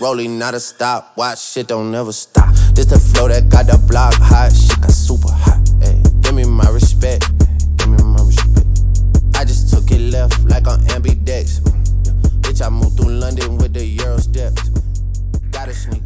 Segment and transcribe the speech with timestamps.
[0.00, 1.16] Rolling, not a stop.
[1.16, 2.54] Watch shit don't never stop.
[2.74, 4.52] This the flow that got the block hot.
[4.52, 5.58] Shit got super hot.
[5.82, 7.26] Hey, give me my respect.
[7.78, 8.66] Give me my respect.
[9.34, 11.66] I just took it left like on ambidex.
[12.06, 12.12] Yeah.
[12.42, 14.70] Bitch, I moved through London with the Euro steps.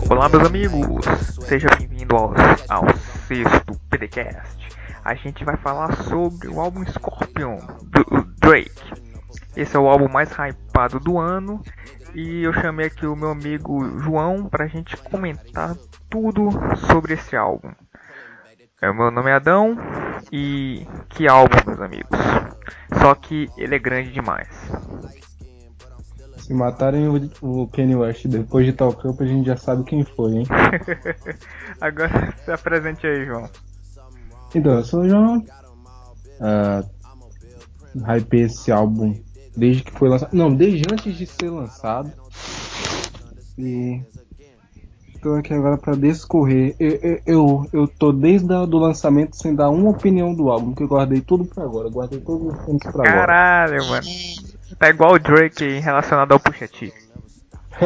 [0.09, 1.05] Olá, meus amigos,
[1.47, 2.33] seja bem-vindo ao,
[2.71, 2.85] ao
[3.29, 4.57] sexto PDCast.
[5.05, 8.73] A gente vai falar sobre o álbum Scorpion do Drake.
[9.55, 11.63] Esse é o álbum mais hypado do ano
[12.15, 15.75] e eu chamei aqui o meu amigo João para a gente comentar
[16.11, 16.51] tudo
[16.91, 17.73] sobre esse álbum.
[18.81, 19.77] É, o meu nome é Adão
[20.31, 22.19] e que álbum, meus amigos.
[23.01, 24.49] Só que ele é grande demais.
[26.37, 30.05] Se matarem o, o Kanye West depois de tal campo, a gente já sabe quem
[30.05, 30.47] foi, hein?
[31.81, 33.49] Agora se apresente aí, João.
[34.55, 35.39] Então, eu sou o João.
[36.41, 36.85] Uh,
[37.95, 39.15] hypei esse álbum
[39.57, 40.31] desde que foi lançado.
[40.33, 42.13] Não, desde antes de ser lançado.
[43.59, 44.03] E
[45.15, 46.75] estou aqui agora para discorrer.
[46.81, 50.83] Eu, eu, eu, eu tô desde o lançamento sem dar uma opinião do álbum, que
[50.83, 51.89] eu guardei tudo para agora.
[51.89, 53.27] guardei todos os pontos pra Caralho, agora.
[53.27, 54.07] Caralho, mano.
[54.79, 56.93] Tá igual o Drake relacionado ao Pusha T.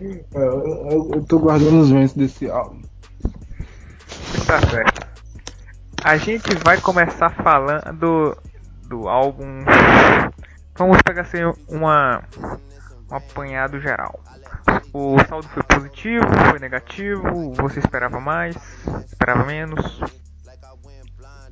[0.00, 0.42] eu,
[0.90, 2.82] eu, eu tô guardando os ventos desse álbum.
[4.46, 5.06] Tá certo.
[6.02, 8.36] A gente vai começar falando
[8.88, 9.64] do álbum
[10.76, 12.24] Vamos pegar assim uma,
[13.10, 14.20] um apanhado geral.
[14.92, 18.56] O saldo foi positivo, foi negativo, você esperava mais,
[19.06, 20.00] esperava menos?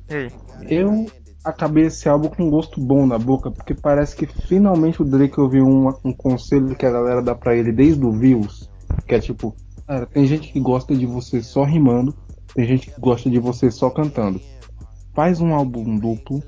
[0.09, 0.31] E aí?
[0.69, 1.05] Eu
[1.43, 5.39] acabei esse álbum com um gosto bom na boca, porque parece que finalmente o Drake
[5.39, 8.69] ouviu um, um conselho que a galera dá pra ele desde o Views,
[9.07, 9.55] que é tipo,
[9.87, 12.13] cara, tem gente que gosta de você só rimando,
[12.53, 14.41] tem gente que gosta de você só cantando.
[15.13, 16.41] Faz um álbum duplo,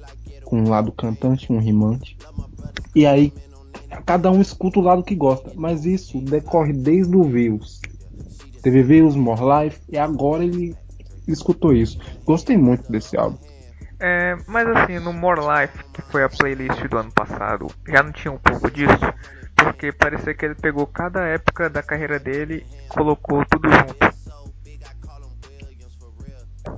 [0.43, 2.17] com um lado cantante e um rimante,
[2.95, 3.33] e aí
[4.05, 5.51] cada um escuta o lado que gosta.
[5.55, 7.79] Mas isso decorre desde o Views.
[8.61, 10.75] Teve Views, More Life, e agora ele
[11.27, 11.99] escutou isso.
[12.25, 13.37] Gostei muito desse álbum.
[13.99, 18.11] É, mas assim, no More Life, que foi a playlist do ano passado, já não
[18.11, 19.13] tinha um pouco disso?
[19.55, 24.15] Porque parecia que ele pegou cada época da carreira dele e colocou tudo junto.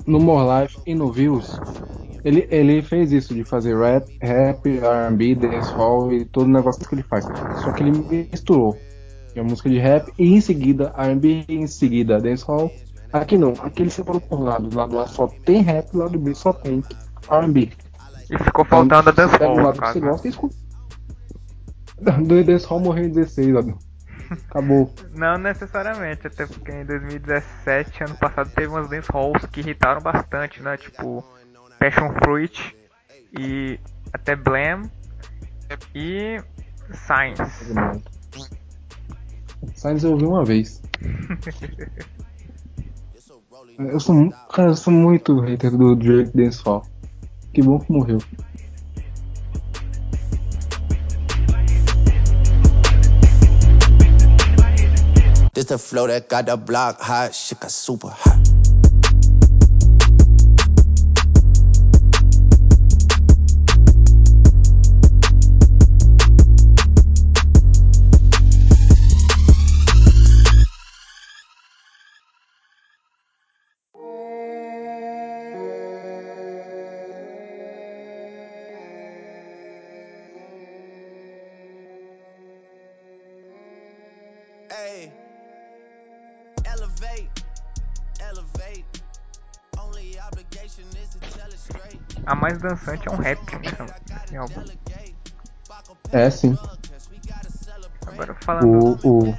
[0.05, 1.59] No More Life e no Views,
[2.23, 6.95] ele, ele fez isso de fazer rap, rap, R&B, dancehall e todo o negócio que
[6.95, 7.25] ele faz.
[7.63, 8.77] Só que ele misturou.
[9.35, 12.71] a música de rap e em seguida R&B, em seguida dancehall.
[13.13, 14.75] Aqui não, aqui ele separou por lado.
[14.75, 16.83] Lado A só tem rap, lado B só tem
[17.29, 17.71] R&B.
[18.29, 19.39] E ficou faltando então, a dancehall.
[19.39, 20.55] Pega o lado que você gosta e escuta.
[21.99, 23.77] Do dancehall morreu em 16, Adão.
[24.49, 24.93] Acabou.
[25.15, 30.77] Não necessariamente, até porque em 2017, ano passado, teve umas dancehalls que irritaram bastante, né?
[30.77, 31.23] Tipo,
[31.79, 32.75] Passion Fruit
[33.37, 33.79] e
[34.13, 34.89] até Blam
[35.93, 36.37] e
[36.93, 37.73] Science.
[39.75, 40.81] Science eu ouvi uma vez.
[43.77, 46.83] eu sou, cara, eu sou muito hater do Drake Dancehall.
[47.53, 48.19] Que bom que morreu.
[55.53, 58.56] This the flow that got the block hot, shit got super hot.
[92.57, 94.41] Mais dançante é um rap, né?
[96.11, 96.57] É sim.
[98.05, 98.99] Agora falando.
[99.03, 99.37] O, o,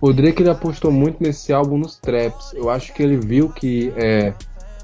[0.00, 2.52] o Drake ele apostou muito nesse álbum nos traps.
[2.54, 4.32] Eu acho que ele viu que é,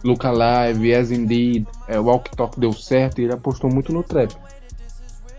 [0.05, 4.35] Look Alive, As Indeed, é, Walk Talk deu certo e ele apostou muito no trap.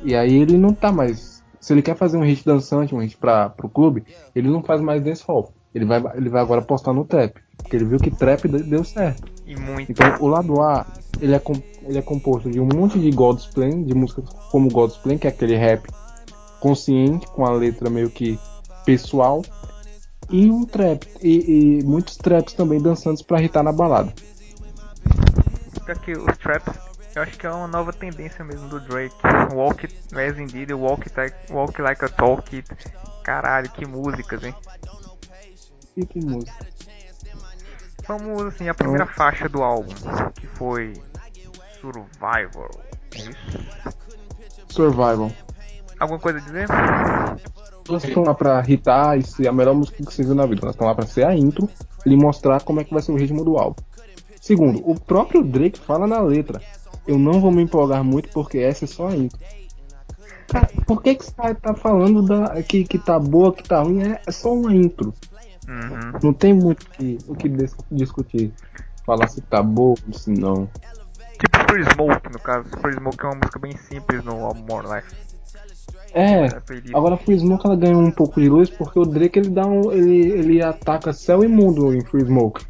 [0.01, 1.44] E aí ele não tá mais.
[1.59, 4.81] Se ele quer fazer um hit dançante, um hit para pro clube, ele não faz
[4.81, 5.54] mais dancehall.
[5.74, 7.36] Ele vai, ele vai agora apostar no trap.
[7.57, 9.31] Porque ele viu que trap deu certo.
[9.45, 9.92] E muito.
[9.92, 10.86] Então o lado A,
[11.21, 11.39] ele é,
[11.83, 15.28] ele é composto de um monte de God's Plan, de músicas como God's Plan, que
[15.28, 15.88] é aquele rap
[16.60, 18.39] consciente, com a letra meio que
[18.86, 19.42] pessoal,
[20.30, 21.07] e um trap.
[21.22, 24.13] E, e muitos traps também dançantes para irritar na balada.
[25.86, 26.74] Porque os traps,
[27.16, 29.16] eu acho que é uma nova tendência mesmo do Drake.
[29.54, 31.04] Walk as indeed, walk,
[31.50, 32.63] walk like a talk.
[33.24, 34.56] Caralho, que músicas, hein?
[35.98, 36.66] E que música?
[38.07, 39.94] Vamos assim, a primeira faixa do álbum,
[40.36, 40.94] que foi
[41.81, 42.69] Survival.
[43.16, 43.57] É isso?
[44.69, 45.31] Survival.
[46.00, 46.68] Alguma coisa a dizer?
[47.89, 50.62] Elas estão lá pra hitar e ser a melhor música que você viu na vida.
[50.63, 51.69] Elas estão lá pra ser a intro
[52.06, 53.81] e lhe mostrar como é que vai ser o ritmo do álbum.
[54.39, 56.62] Segundo, o próprio Drake fala na letra.
[57.06, 59.39] Eu não vou me empolgar muito porque essa é só a intro.
[60.48, 64.04] Cara, por que, que você tá, falando da, que, que tá boa, que tá ruim?
[64.04, 65.13] É, é só uma intro.
[65.68, 66.19] Uhum.
[66.24, 68.51] Não tem muito que, o que dis- discutir.
[69.06, 70.69] Falar se tá boa ou se não.
[71.41, 72.69] Tipo Free Smoke, no caso.
[72.81, 75.15] Free Smoke é uma música bem simples no álbum More Life.
[76.13, 76.95] É, É, Felipe.
[76.95, 79.91] agora Free Smoke ela ganhou um pouco de luz porque o Drake ele dá um,
[79.91, 82.65] ele, ele ataca céu e mundo em Free Smoke.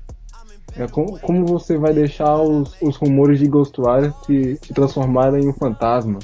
[0.77, 5.49] É como, como você vai deixar os, os rumores de Ghostwire te, te transformarem em
[5.49, 6.19] um fantasma?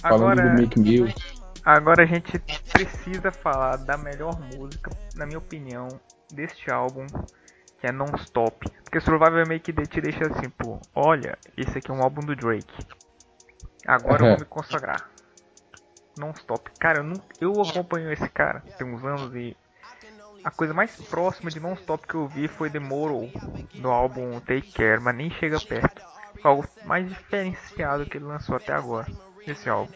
[0.00, 1.08] Falando Agora, do Mick Mill.
[1.64, 2.38] agora a gente
[2.72, 5.86] precisa falar da melhor música, na minha opinião,
[6.32, 7.06] deste álbum,
[7.80, 8.70] que é Non-Stop.
[8.84, 12.36] Porque Survivor Make It te deixa assim, pô, olha, esse aqui é um álbum do
[12.36, 12.86] Drake.
[13.86, 15.08] Agora eu vou me consagrar.
[16.18, 16.70] Non-Stop.
[16.78, 19.56] Cara, eu, não, eu acompanho esse cara tem uns anos e
[20.44, 23.28] a coisa mais próxima de Non-Stop que eu vi foi The Moral
[23.74, 26.02] no álbum Take Care, mas nem chega perto.
[26.40, 29.06] Foi algo mais diferenciado que ele lançou até agora,
[29.46, 29.92] esse álbum.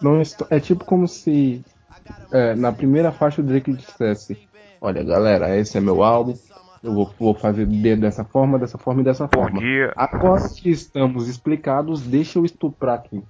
[0.00, 0.20] Não
[0.50, 1.64] é tipo como se
[2.32, 4.47] é, na primeira faixa o Drake dissesse:
[4.80, 6.34] Olha, galera, esse é meu álbum.
[6.82, 9.60] Eu vou, vou fazer de- dessa forma, dessa forma e dessa Bom forma.
[9.60, 9.92] dia.
[9.96, 13.20] Agora que estamos explicados, deixa eu estuprar aqui.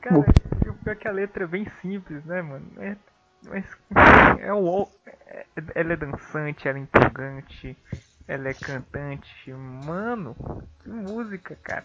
[0.00, 2.66] Cara, o pior é que a letra é bem simples, né, mano?
[2.78, 2.96] É,
[3.46, 3.64] mas
[4.40, 7.76] é o é, ela é dançante, ela é empolgante,
[8.26, 10.34] ela é cantante, mano,
[10.82, 11.84] que música, cara.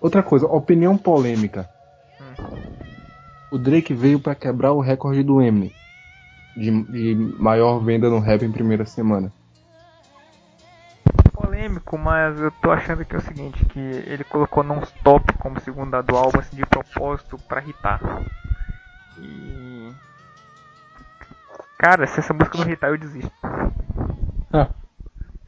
[0.00, 1.68] Outra coisa, opinião polêmica.
[3.50, 5.72] O Drake veio pra quebrar o recorde do Eminem
[6.58, 9.32] de, de maior venda no rap em primeira semana.
[11.32, 16.02] Polêmico, mas eu tô achando que é o seguinte, que ele colocou non-stop como segunda
[16.02, 18.00] do álbum assim, de propósito pra irritar.
[19.16, 19.92] E
[21.78, 23.30] cara, se essa música não irritar, eu desisto.
[24.52, 24.68] Ah,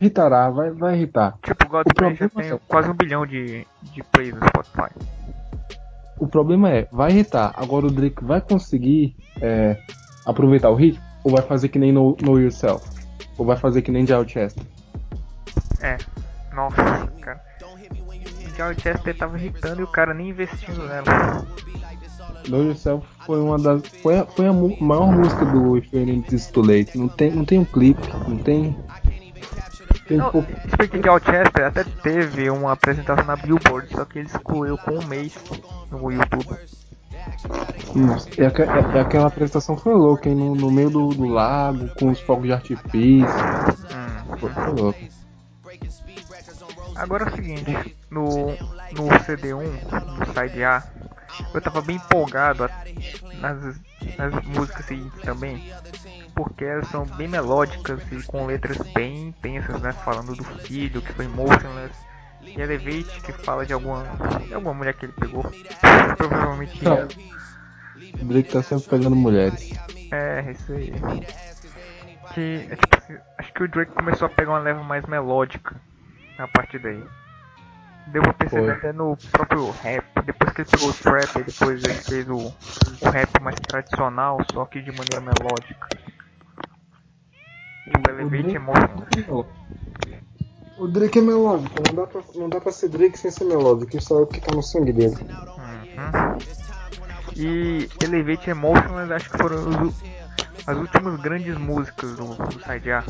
[0.00, 1.36] irritará, vai, vai irritar.
[1.42, 4.46] Tipo, God's O Plan já problema tem é- quase um bilhão de, de plays no
[4.46, 4.94] Spotify.
[6.20, 7.52] O problema é, vai irritar.
[7.56, 9.76] Agora o Drake vai conseguir é,
[10.24, 11.02] aproveitar o ritmo?
[11.24, 12.86] Ou vai fazer que nem Know, know Yourself?
[13.38, 14.62] Ou vai fazer que nem Jail Chester?
[15.80, 15.96] É,
[16.54, 16.76] nossa,
[17.20, 17.40] cara.
[18.54, 21.46] George Chester tava irritando e o cara nem investindo nela.
[22.48, 23.82] Know Yourself foi uma das.
[24.02, 26.98] Foi a, foi a maior música do If You Ain't This Too Late.
[26.98, 28.76] Não tem, não tem um clipe, não tem.
[30.16, 30.30] Não.
[30.72, 35.06] Speaking George Chester até teve uma apresentação na Billboard, só que ele excluiu com um
[35.06, 35.34] mês
[35.90, 36.58] no YouTube.
[37.94, 38.44] E, e
[38.98, 40.34] aquela apresentação foi louca, hein?
[40.34, 43.28] No, no meio do, do lago, com os fogos de artifício.
[43.28, 44.36] Hum.
[44.38, 44.98] Foi, foi louco.
[46.96, 48.26] Agora é o seguinte, no,
[48.92, 50.82] no CD1, no side A,
[51.54, 52.68] eu tava bem empolgado
[53.40, 53.80] nas,
[54.18, 55.72] nas músicas seguintes também,
[56.34, 59.92] porque elas são bem melódicas e com letras bem intensas, né?
[59.92, 61.94] Falando do filho que foi motionless,
[62.42, 64.04] e Elevate que fala de alguma,
[64.46, 65.44] de alguma mulher que ele pegou,
[66.16, 66.96] provavelmente Não.
[66.96, 67.08] ela.
[68.20, 69.70] O Drake tá sempre pegando mulheres.
[70.10, 70.92] É, isso aí.
[72.34, 75.76] Que é tipo assim, acho que o Drake começou a pegar uma leva mais melódica
[76.38, 77.02] a partir daí.
[78.08, 78.72] Deu pra perceber Foi.
[78.72, 80.04] até no próprio rap.
[80.24, 84.64] Depois que ele pegou o trap, depois ele fez o, o rap mais tradicional, só
[84.64, 85.99] que de maneira melódica.
[87.84, 89.44] Tipo, Elevate Emotion.
[90.78, 93.96] O Drake é melódico, não dá, pra, não dá pra ser Drake sem ser melódico,
[93.96, 95.14] isso é o que tá no sangue dele.
[95.16, 96.38] Uhum.
[97.36, 99.94] E Elevate Emotion, acho que foram os
[100.66, 103.04] as últimas grandes músicas do, do Side A.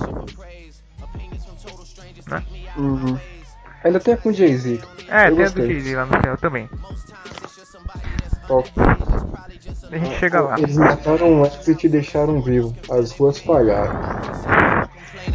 [2.29, 2.45] Né?
[2.77, 3.19] Uhum.
[3.85, 4.81] Ainda tem a com Jay-Z.
[5.09, 5.67] É, Eu tem a do gostei.
[5.67, 6.71] Jay-Z lá no céu também.
[8.49, 8.63] Ó,
[9.93, 10.59] A gente chega lá.
[10.59, 12.77] Eles mataram o Exit e deixaram vivo.
[12.91, 13.93] As ruas falharam.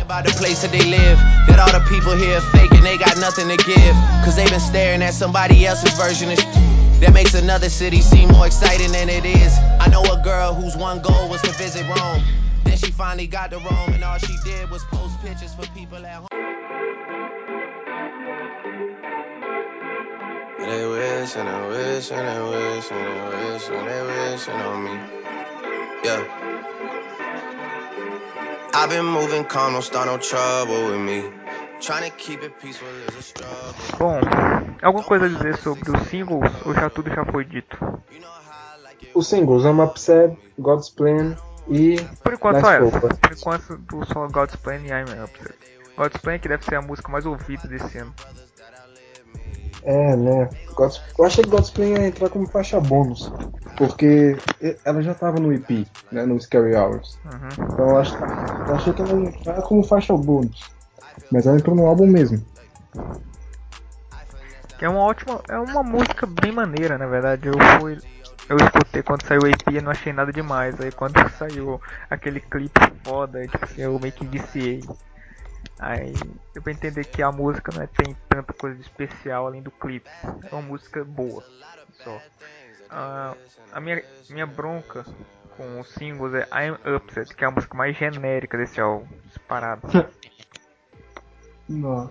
[0.02, 1.18] About the place that they live.
[1.48, 3.96] That all the people here fake and they got nothing to give.
[4.24, 6.38] Cause they've been staring at somebody else's version of
[7.02, 9.58] that makes another city seem more exciting than it is.
[9.82, 12.24] I know a girl whose one goal was to visit Rome.
[12.64, 16.06] Then she finally got to Rome and all she did was post pictures for people
[16.06, 16.65] at home.
[20.58, 24.84] They wish and they wish and they wish and they wish and they wishing on
[24.84, 24.96] me.
[26.04, 26.24] Yeah.
[28.74, 31.24] I've been moving calm, don't start no trouble with me.
[31.82, 33.74] Trying to keep it peaceful is a struggle.
[34.00, 34.20] Bom,
[34.82, 37.78] alguma coisa a dizer sobre os singles ou já tudo já foi dito?
[39.14, 41.36] Os singles, I'm Upset, God's Plan
[41.70, 41.98] e.
[42.24, 43.00] Por enquanto só essa.
[43.00, 45.56] Por enquanto do só God's Plan e I'm Upset.
[45.98, 48.14] God's Plan que deve ser a música mais ouvida desse ano.
[49.86, 50.50] É, né?
[51.18, 53.32] Eu achei que Godsplay ia entrar como faixa bônus.
[53.78, 54.36] Porque
[54.84, 56.26] ela já tava no EP, né?
[56.26, 57.20] No Scary Hours.
[57.26, 57.68] Uhum.
[57.72, 58.14] Então eu, ach,
[58.68, 60.60] eu achei que ela ia entrar como faixa bônus.
[61.32, 62.44] Mas ela entrou no álbum mesmo.
[64.82, 65.42] É uma ótima.
[65.48, 67.48] É uma música bem maneira, na verdade.
[67.48, 68.00] Eu fui.
[68.48, 70.80] Eu escutei quando saiu o EP e não achei nada demais.
[70.80, 74.82] Aí quando saiu aquele clipe foda, tipo assim, eu meio que viciei.
[75.80, 76.14] Aí
[76.54, 80.10] deu pra entender que a música não é, tem tanta coisa especial além do clipe.
[80.24, 81.44] É uma música boa.
[82.04, 82.16] Só.
[82.16, 83.38] Uh,
[83.74, 85.06] a minha, minha bronca
[85.58, 89.82] com os singles é I'm Upset, que é a música mais genérica desse álbum, disparado.
[91.68, 92.10] Não.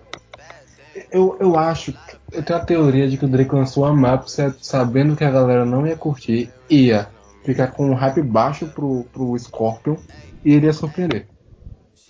[1.11, 1.93] Eu, eu acho,
[2.31, 5.65] eu tenho a teoria de que o Drake lançou a Upset sabendo que a galera
[5.65, 7.09] não ia curtir, ia
[7.43, 9.97] ficar com um hype baixo pro, pro Scorpion
[10.43, 11.27] e iria surpreender.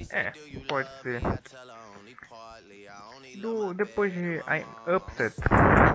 [0.09, 0.31] É,
[0.67, 1.21] pode ser.
[3.41, 5.35] Do, depois de I'm Upset,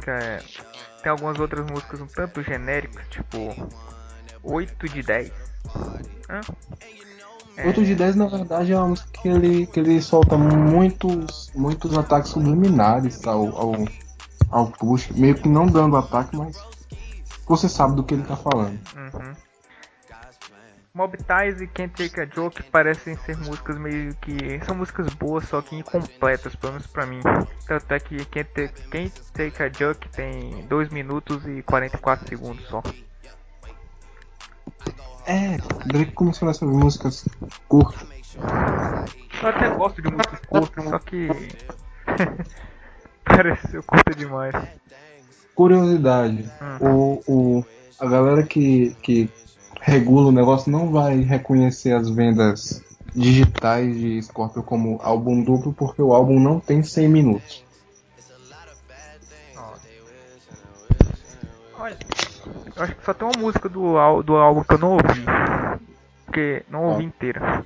[0.03, 0.43] que é,
[1.03, 3.55] tem algumas outras músicas um tanto genéricas, tipo
[4.43, 5.33] 8 de 10.
[6.29, 6.41] Hã?
[7.65, 11.97] 8 de 10 na verdade é uma música que ele, que ele solta muitos, muitos
[11.97, 13.75] ataques subliminares ao, ao,
[14.51, 16.57] ao push, meio que não dando ataque, mas
[17.47, 18.79] você sabe do que ele tá falando.
[18.97, 19.50] Uhum.
[20.93, 24.61] Mob Ties e Can't Take a Joke parecem ser músicas meio que.
[24.65, 27.21] São músicas boas, só que incompletas, pelo menos pra mim.
[27.67, 32.67] Tanto é que Can't Take, Can't Take a Joke tem 2 minutos e 44 segundos
[32.67, 32.83] só.
[35.27, 37.29] É, Drake começou nessas músicas
[37.69, 38.09] curtas.
[39.43, 41.29] Eu até gosto de músicas curtas, só que.
[43.25, 44.55] Pareceu curta demais.
[45.55, 47.21] Curiosidade: hum.
[47.29, 47.65] o, o,
[48.01, 49.31] a galera que, que
[49.81, 52.83] regula o negócio não vai reconhecer as vendas
[53.15, 57.65] digitais de Scorpio como álbum duplo porque o álbum não tem 100 minutos.
[61.79, 61.97] Olha,
[62.77, 65.25] eu acho que só tem uma música do, do álbum que eu não ouvi.
[66.27, 67.65] Porque não ouvi inteira.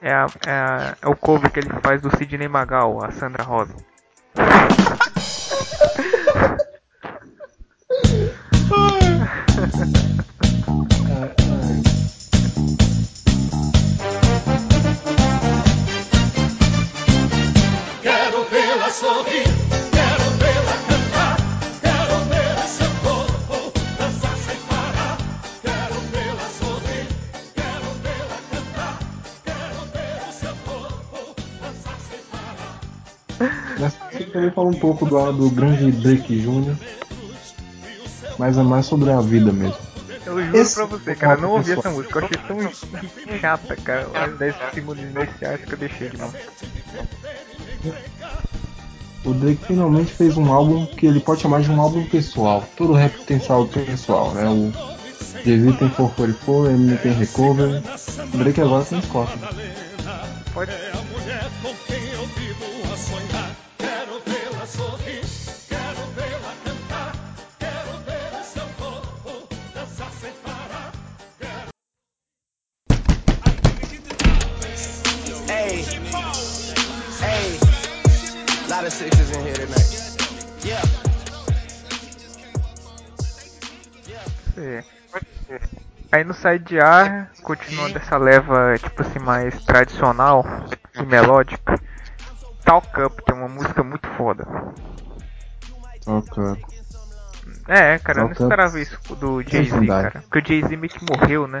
[0.00, 3.42] É, a, é, a, é o cover que ele faz do Sidney Magal, a Sandra
[3.42, 3.74] Rosa.
[34.38, 36.76] também fala um pouco do, do grande Drake Jr.
[38.38, 39.76] Mas é mais sobre a vida mesmo.
[40.24, 43.76] Eu juro Esse pra você, cara, eu não ouvi essa música, eu achei tão chata,
[43.76, 44.30] cara.
[44.30, 46.32] Os 10 segundos iniciais que eu deixei de mão.
[49.28, 52.64] O Drake finalmente fez um álbum que ele pode chamar de um álbum pessoal.
[52.74, 54.48] Todo rap tem seu álbum pessoal, né?
[54.48, 54.72] O
[55.44, 57.82] Jay-Z tem 444, Eminem tem Recover.
[58.32, 59.30] O Drake agora tem Scott.
[60.54, 60.70] Pode
[78.88, 79.88] of sixes in here tonight.
[80.64, 80.82] Yeah.
[86.10, 90.44] Aí no side A, continuando essa leva tipo assim mais tradicional
[90.94, 91.78] e melódica,
[92.64, 94.44] Talk Up tem uma música muito foda.
[96.04, 96.66] Talk Up.
[97.68, 100.24] É, cara, Talk eu não esperava isso do Jay-Z, cara.
[100.28, 101.60] Porque o Jay-Z meio que morreu, né?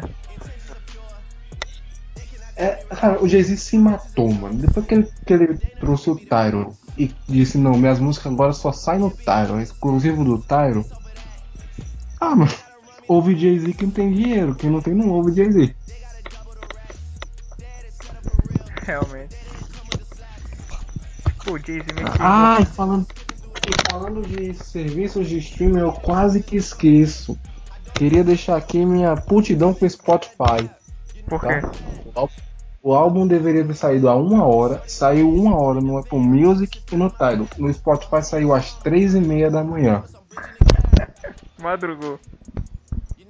[2.58, 4.58] É, cara, o Jay-Z se matou, mano.
[4.58, 8.72] Depois que ele, que ele trouxe o Tyro e disse, não, minhas músicas agora só
[8.72, 10.84] saem no Tyro, é exclusivo do Tyro.
[12.20, 12.50] Ah, mano,
[13.06, 15.72] ouve Jay-Z que não tem dinheiro, quem não tem não ouve Jay-Z.
[18.82, 19.36] Realmente.
[21.48, 23.06] O Jay-Z me Ah, falando,
[23.88, 27.38] falando de serviços de streaming, eu quase que esqueço.
[27.94, 30.68] Queria deixar aqui minha putidão com o Spotify.
[31.28, 31.60] Por quê?
[32.14, 32.28] Tá?
[32.80, 36.96] O álbum deveria ter saído a uma hora, saiu uma hora no Apple Music e
[36.96, 37.48] no Tidal.
[37.58, 40.04] No Spotify saiu às três e meia da manhã.
[41.60, 42.20] Madrugou.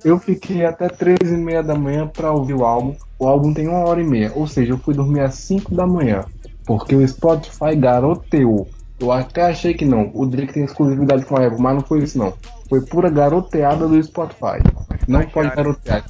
[0.05, 2.95] Eu fiquei até três e meia da manhã para ouvir o álbum.
[3.19, 5.87] O álbum tem uma hora e meia, ou seja, eu fui dormir às cinco da
[5.87, 6.25] manhã,
[6.67, 8.69] porque o Spotify garoteou.
[9.01, 10.11] Eu até achei que não.
[10.13, 12.35] O Drake tem exclusividade com a Apple, mas não foi isso não.
[12.69, 14.61] Foi pura garoteada do Spotify.
[15.07, 16.05] Não pode garotear.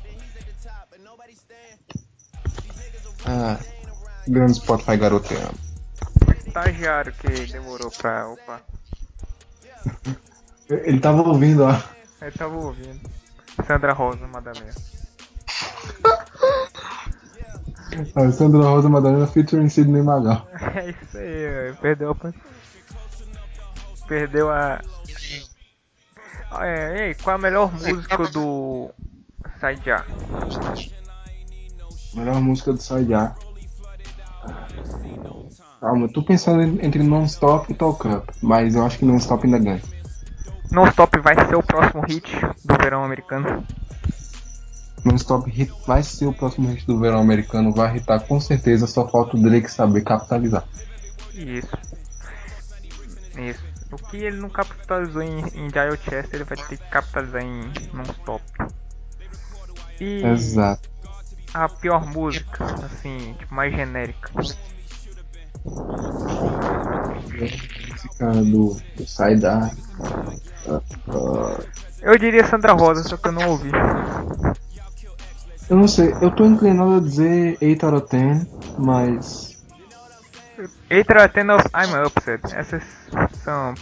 [3.30, 3.60] Ah,
[4.26, 5.58] grande Spotify garoteando.
[6.26, 8.26] O estagiário que demorou pra.
[8.28, 8.62] Opa.
[10.70, 11.78] Ele tava ouvindo, ó.
[12.22, 13.00] Ele tava ouvindo.
[13.66, 14.72] Sandra Rosa Madalena.
[18.14, 20.48] A Sandra Rosa Madalena featuring Sidney Magal.
[20.74, 21.76] É isso aí, velho.
[21.76, 22.16] perdeu a.
[24.06, 24.80] Perdeu a.
[26.62, 28.90] É, ei, qual a melhor música do
[29.60, 30.04] Side A?
[32.18, 32.80] Melhor música do
[33.14, 33.34] A.
[35.80, 39.58] Calma, eu tô pensando entre Non-Stop e Talk Up, mas eu acho que Non-Stop ainda
[39.58, 39.82] ganha.
[40.72, 42.28] Non-Stop vai ser o próximo hit
[42.64, 43.64] do verão americano.
[45.04, 49.08] Non-Stop hit vai ser o próximo hit do verão americano, vai hitar com certeza, só
[49.08, 50.64] falta o Drake saber capitalizar.
[51.32, 51.78] Isso.
[53.38, 53.64] Isso.
[53.92, 57.72] O que ele não capitalizou em, em Dial Chest, ele vai ter que capitalizar em
[57.94, 58.42] Non-Stop.
[60.00, 60.97] E Exato.
[61.54, 64.30] A pior música, assim, tipo, mais genérica.
[64.34, 64.68] Música
[68.18, 68.76] do,
[71.06, 71.64] do.
[72.00, 73.70] Eu diria Sandra Rosa, só que eu não ouvi.
[75.68, 78.46] Eu não sei, eu tô inclinado a dizer 8 out of 10,
[78.78, 79.58] mas.
[80.90, 82.54] Entra até nos I'm Upset.
[82.54, 82.82] Essas
[83.44, 83.74] são.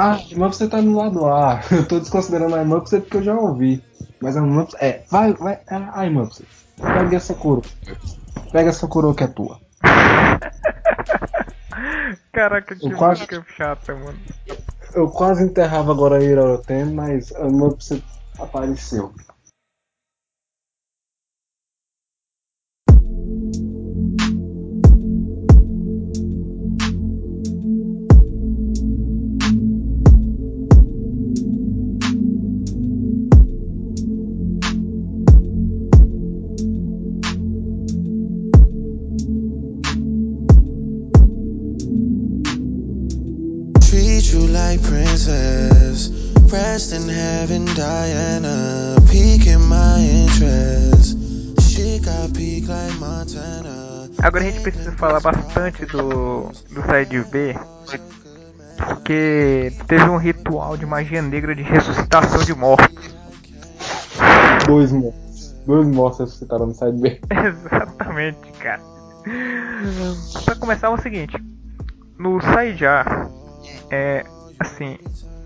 [0.00, 1.60] Ah, I'm Upset tá no lado A.
[1.74, 3.82] Eu tô desconsiderando I'm Upset porque eu já ouvi.
[4.22, 4.84] Mas I'm Upset.
[4.84, 6.48] É, vai, vai, é I'm Upset.
[6.80, 7.64] Pega essa coroa.
[8.52, 9.58] Pega essa coroa que é tua.
[12.32, 14.18] Caraca, que Eu quase- música chata, mano.
[14.94, 18.04] Eu quase enterrava agora 8 out of 10, mas I'm Upset
[18.38, 19.12] apareceu.
[45.18, 46.10] Princess.
[46.50, 48.96] Rest in heaven, Diana.
[49.10, 51.18] Peak in my interest.
[51.60, 54.08] She got peak like Montana.
[54.22, 57.54] Agora a gente precisa falar bastante do, do Side B.
[58.76, 63.14] Porque teve um ritual de magia negra de ressuscitação de mortos.
[64.66, 65.52] Dois mortos.
[65.66, 67.20] Dois mortos ressuscitaram no Side B.
[67.30, 68.82] Exatamente, cara.
[70.44, 71.36] Pra começar é o seguinte,
[72.18, 73.28] no Side A,
[73.90, 74.24] é
[74.58, 74.98] assim,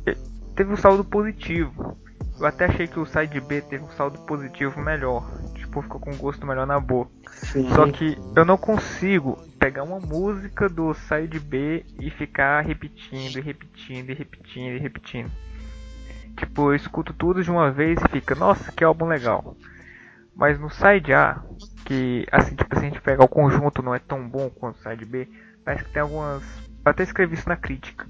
[0.07, 0.17] é,
[0.55, 1.97] teve um saldo positivo.
[2.39, 5.31] Eu até achei que o Side B teve um saldo positivo melhor.
[5.55, 7.11] Tipo, ficou com gosto melhor na boca.
[7.75, 13.41] Só que eu não consigo pegar uma música do Side B e ficar repetindo, e
[13.41, 15.31] repetindo, e repetindo, e repetindo.
[16.37, 19.57] Tipo, eu escuto tudo de uma vez e fica, nossa, que álbum legal.
[20.35, 21.43] Mas no Side A,
[21.85, 24.83] que assim, tipo, se a gente pegar o conjunto não é tão bom quanto o
[24.83, 25.29] Side B,
[25.65, 26.43] parece que tem algumas.
[26.85, 28.07] Eu até escrevi isso na crítica.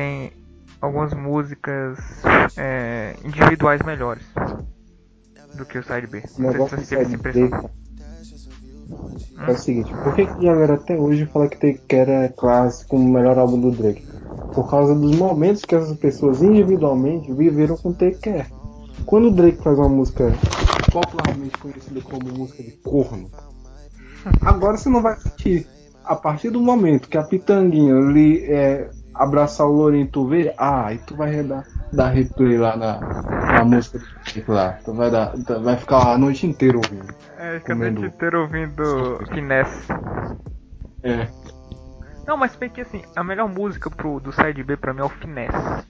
[0.00, 0.32] Tem
[0.80, 1.98] algumas músicas
[2.56, 4.24] é, individuais melhores
[5.54, 6.22] do que o Side B.
[6.38, 7.50] O Não sei se você teve
[9.40, 11.94] essa é o seguinte, por que, que a galera até hoje fala que tem que
[11.94, 14.06] era clássico como o melhor álbum do Drake?
[14.54, 18.46] Por causa dos momentos que essas pessoas individualmente viveram com Take Care.
[19.04, 20.32] Quando o Drake faz uma música
[20.90, 23.30] popularmente conhecida como música de corno,
[24.40, 25.66] agora você não vai sentir.
[26.02, 30.86] A partir do momento que a pitanguinha ali é, abraçar o e tu vê, ah,
[30.86, 33.00] aí tu vai dar, dar replay lá na,
[33.52, 34.00] na música
[34.48, 34.78] lá.
[34.84, 37.14] Tu vai, dar, vai ficar a noite inteira ouvindo.
[37.38, 39.92] É, fica a noite inteira ouvindo Finesse.
[41.02, 41.26] É.
[42.26, 45.04] Não, mas bem que assim, a melhor música pro, do Side B pra mim é
[45.04, 45.86] o Finesse.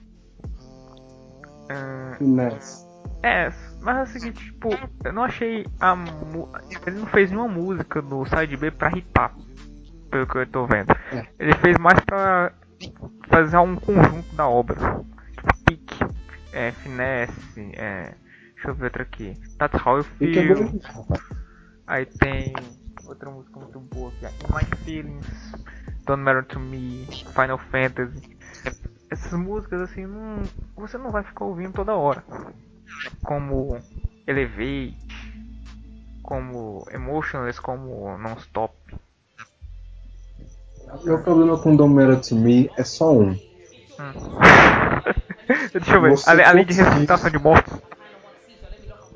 [1.69, 2.91] Ah, Finesse.
[3.23, 4.69] É, mas é o seguinte, tipo,
[5.03, 5.95] eu não achei a
[6.87, 9.35] Ele não fez nenhuma música no Side B pra hitar,
[10.09, 10.91] pelo que eu tô vendo.
[11.11, 11.25] É.
[11.39, 12.51] Ele fez mais pra
[13.27, 14.75] fazer um conjunto da obra.
[14.75, 15.99] Tipo, Pique,
[16.53, 18.15] é, Finesse, é.
[18.53, 19.35] Deixa eu ver outra aqui.
[19.57, 20.79] That's How You Feel.
[21.87, 22.53] Aí tem
[23.05, 25.51] outra música muito boa que é In My Feelings,
[26.05, 28.37] Don't Matter to Me, Final Fantasy.
[29.09, 30.43] Essas músicas assim, não,
[30.75, 32.23] você não vai ficar ouvindo toda hora.
[33.23, 33.77] Como
[34.27, 34.97] Elevate,
[36.21, 38.73] como Emotionless, como Non-Stop.
[41.03, 43.35] Meu problema com Don't Matter to Me é só um.
[45.73, 47.73] Deixa eu ver, Você ale- além de ressuscitação de mortos.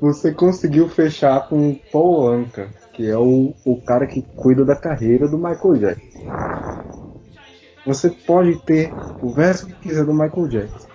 [0.00, 4.76] Você conseguiu fechar com o Paul Anka, que é o, o cara que cuida da
[4.76, 6.06] carreira do Michael Jackson.
[7.86, 10.86] Você pode ter o verso que quiser do Michael Jackson.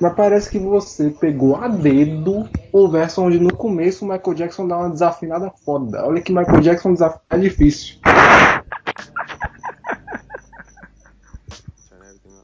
[0.00, 4.66] Mas parece que você pegou a dedo o verso onde no começo o Michael Jackson
[4.68, 6.04] dá uma desafinada foda.
[6.06, 7.96] Olha que Michael Jackson desafinar é difícil.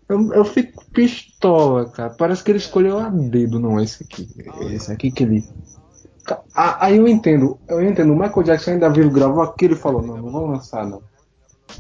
[0.09, 2.11] Eu, eu fico pistola, cara.
[2.11, 4.27] Parece que ele escolheu a dedo, não, esse aqui.
[4.71, 5.45] Esse aqui que ele.
[6.55, 8.13] Ah, aí eu entendo, eu entendo.
[8.13, 11.03] O Michael Jackson ainda viu, gravou aquilo e falou: Não, não vou lançar, não.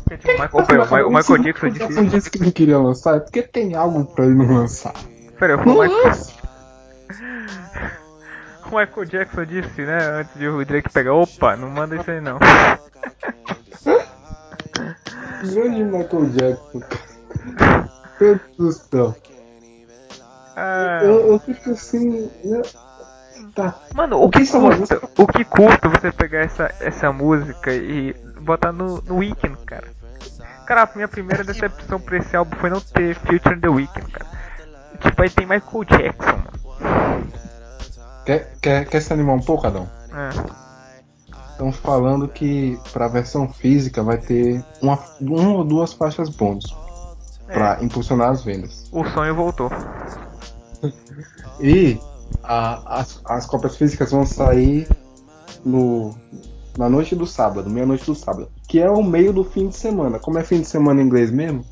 [0.05, 3.21] Porque, o Michael, pera, o, o Michael Jackson disse, disse que não queria lançar, é
[3.21, 4.93] porque tem algo pra ele não lançar.
[5.39, 5.89] Pera, o Michael...
[8.71, 12.21] o Michael Jackson disse, né, antes de o Drake pegar, opa, não manda isso aí
[12.21, 12.39] não.
[15.43, 16.83] Grande Michael Jackson.
[18.19, 19.17] Deus do céu.
[20.57, 22.31] Ah, Eu, eu fico assim.
[22.45, 22.63] né?
[23.55, 23.75] Tá.
[23.95, 25.01] Mano, o que uma custa?
[25.19, 29.89] O que custa você pegar essa, essa música e botar no, no Weekend, cara?
[30.67, 34.27] Cara, a minha primeira decepção pra esse álbum foi não ter Future The Weekend, cara.
[35.01, 37.29] Tipo, aí tem Michael Jackson, mano.
[38.25, 39.89] Quer, quer, quer se animar um pouco, Adão?
[40.13, 40.29] É.
[41.53, 46.77] Estão falando que pra versão física vai ter uma, uma ou duas faixas bônus
[47.53, 48.89] pra impulsionar as vendas.
[48.93, 49.71] O sonho voltou.
[51.61, 51.99] E
[52.45, 54.89] a- as, as cópias físicas vão sair
[55.65, 56.15] no,
[56.77, 60.21] na noite do sábado, meia-noite do sábado, que é o meio do fim de semana.
[60.21, 61.65] Como é fim de semana em inglês mesmo?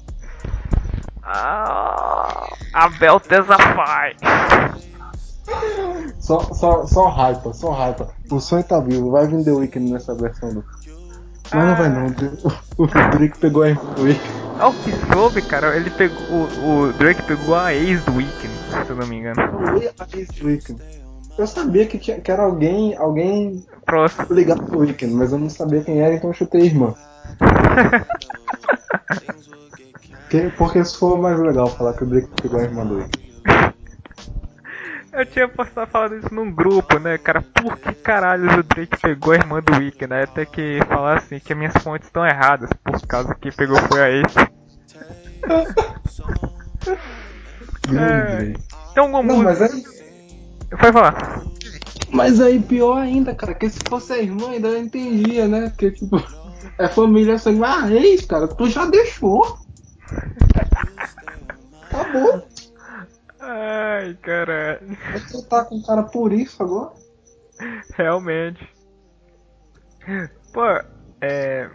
[1.23, 4.17] Ah, Abel Tesafai.
[6.19, 8.09] Só, só, só hypa, só hypa.
[8.31, 10.65] O sonho tá vivo, vai vir The Weeknd nessa versão do.
[11.55, 12.07] Mas não vai não,
[12.79, 13.67] o Drake pegou a
[14.01, 14.46] Weeknd.
[14.59, 16.27] Ao que soube, cara, ele pegou.
[16.29, 18.55] O, o Drake pegou a ex do Weekend,
[18.87, 19.41] se eu não me engano.
[19.99, 20.81] a ex do Weeknd.
[21.39, 24.27] Eu sabia que, tinha, que era alguém, alguém Próximo.
[24.31, 26.95] ligado ao Weeknd, mas eu não sabia quem era, então eu chutei irmã.
[30.29, 33.27] Que- porque se for mais legal falar que o Drake pegou a irmã do Weeknd.
[35.13, 37.41] Eu tinha postado falando isso num grupo, né, cara?
[37.41, 40.11] Por que caralho o Drake pegou a irmã do Weekend?
[40.11, 40.25] Né?
[40.25, 44.03] Até que falar assim que as minhas fontes estão erradas, por causa que pegou foi
[44.03, 44.35] a ex.
[47.95, 48.53] É.
[48.95, 49.85] Tem alguma Não, mas aí,
[50.73, 51.43] Vai falar.
[52.11, 55.69] mas aí pior ainda, cara, que se fosse a irmã ainda eu entendia, né?
[55.71, 56.17] Porque tipo,
[56.79, 59.59] é família assim, ah, ex, cara, tu já deixou.
[61.91, 62.47] Acabou.
[63.41, 64.97] Ai, caralho.
[65.13, 66.93] Você tá com cara por isso agora?
[67.95, 68.69] Realmente.
[70.53, 70.63] Pô,
[71.21, 71.71] é.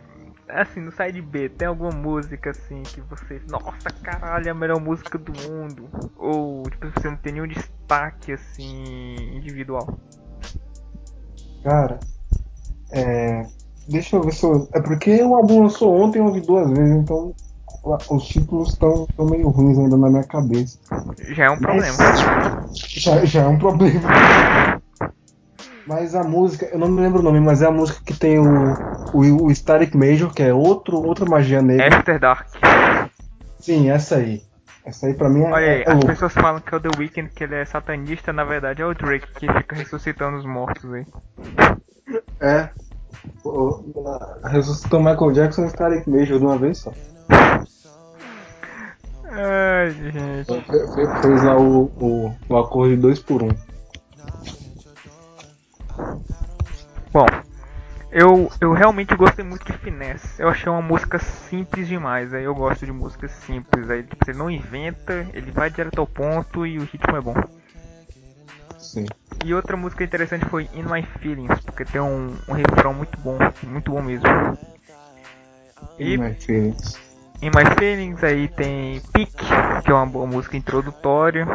[0.54, 3.46] Assim, no side B, tem alguma música assim que vocês.
[3.48, 5.90] Nossa, caralho, é a melhor música do mundo?
[6.18, 9.16] Ou, tipo, você não tem nenhum destaque assim.
[9.36, 9.88] individual?
[11.64, 12.00] Cara,
[12.92, 13.48] é.
[13.88, 14.70] Deixa eu ver se eu.
[14.74, 17.34] É porque o álbum lançou ontem eu ouvi duas vezes, então
[18.10, 20.78] os títulos estão meio ruins ainda na minha cabeça.
[21.30, 21.98] Já é um problema.
[22.74, 24.10] Já, já é um problema.
[25.92, 28.40] Mas a música, eu não me lembro o nome, mas é a música que tem
[28.40, 28.74] o,
[29.14, 31.98] o, o Static Major, que é outro, outra magia negra.
[31.98, 32.48] After Dark.
[33.60, 34.42] Sim, essa aí.
[34.86, 35.52] Essa aí pra mim é.
[35.52, 36.08] Olha aí, é as louco.
[36.08, 38.94] pessoas falam que é o The Weeknd, que ele é satanista, na verdade é o
[38.94, 41.06] Drake que fica ressuscitando os mortos aí.
[42.40, 42.70] É.
[43.44, 43.84] O-
[44.46, 46.94] Ressuscitou Michael Jackson e Static Major de uma vez só.
[49.30, 50.46] Ai, gente.
[50.46, 53.50] Fe- fe- Fez lá o, o, o acordo de dois por um.
[57.12, 57.26] Bom,
[58.12, 60.42] eu, eu realmente gostei muito de Finesse.
[60.42, 62.34] Eu achei uma música simples demais.
[62.34, 63.90] Aí eu gosto de músicas simples.
[63.90, 67.36] Aí tipo, ele não inventa, ele vai direto ao ponto e o ritmo é bom.
[68.78, 69.06] Sim.
[69.46, 73.38] E outra música interessante foi In My Feelings, porque tem um, um refrão muito bom,
[73.64, 74.28] muito bom mesmo.
[75.98, 77.00] E My feelings.
[77.42, 79.34] In My Feelings aí tem Peak,
[79.84, 81.48] que é uma boa música introdutória.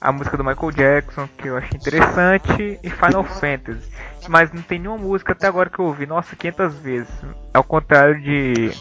[0.00, 2.80] A música do Michael Jackson, que eu achei interessante.
[2.82, 3.90] E Final Fantasy.
[4.28, 7.12] Mas não tem nenhuma música até agora que eu ouvi, nossa, 500 vezes.
[7.52, 8.72] Ao contrário de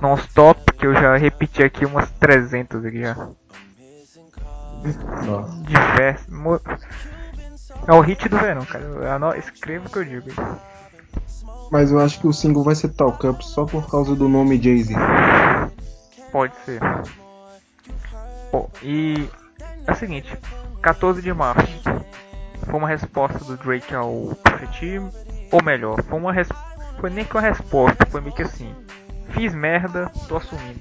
[0.00, 3.16] Non-Stop, que eu já repeti aqui umas 300 aqui já.
[5.62, 6.34] Diversos.
[7.86, 9.38] É o hit do verão, cara.
[9.38, 10.30] Escrevo o que eu digo.
[11.70, 14.60] Mas eu acho que o single vai ser Talk Up só por causa do nome
[14.60, 14.94] Jay-Z.
[16.30, 16.80] Pode ser.
[18.52, 19.26] Bom, e
[19.86, 20.38] é o seguinte,
[20.82, 21.82] 14 de março
[22.64, 25.10] foi uma resposta do Drake ao Pusha
[25.50, 26.48] ou melhor, foi uma res...
[27.00, 28.74] foi nem que uma resposta, foi meio que assim,
[29.30, 30.80] fiz merda, tô assumindo.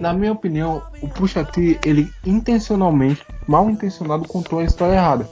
[0.00, 5.28] Na minha opinião, o Pusha T, ele intencionalmente, mal intencionado, contou a história errada.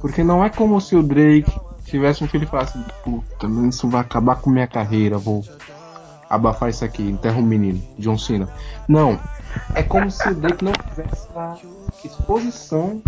[0.00, 1.50] Porque não é como se o Drake
[1.84, 5.44] tivesse um filho e falasse, puta, isso vai acabar com minha carreira, vou
[6.34, 8.48] abafar isso aqui, enterra o menino, John Cena.
[8.88, 9.20] Não.
[9.74, 11.56] É como se o Drake não tivesse a
[12.04, 13.02] exposição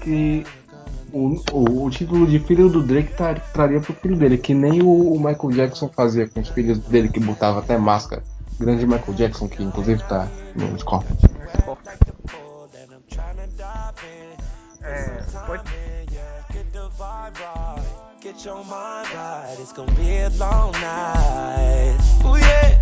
[0.00, 0.44] que
[1.12, 4.82] o, o, o título de filho do Drake tra- traria pro filho dele, que nem
[4.82, 8.22] o, o Michael Jackson fazia com os filhos dele, que botava até máscara
[8.58, 11.16] grande Michael Jackson, que inclusive tá no Scorpion.
[14.84, 15.62] É, pode...
[18.22, 21.98] Get your mind right, it's gonna be a long night.
[22.24, 22.80] Ooh yeah.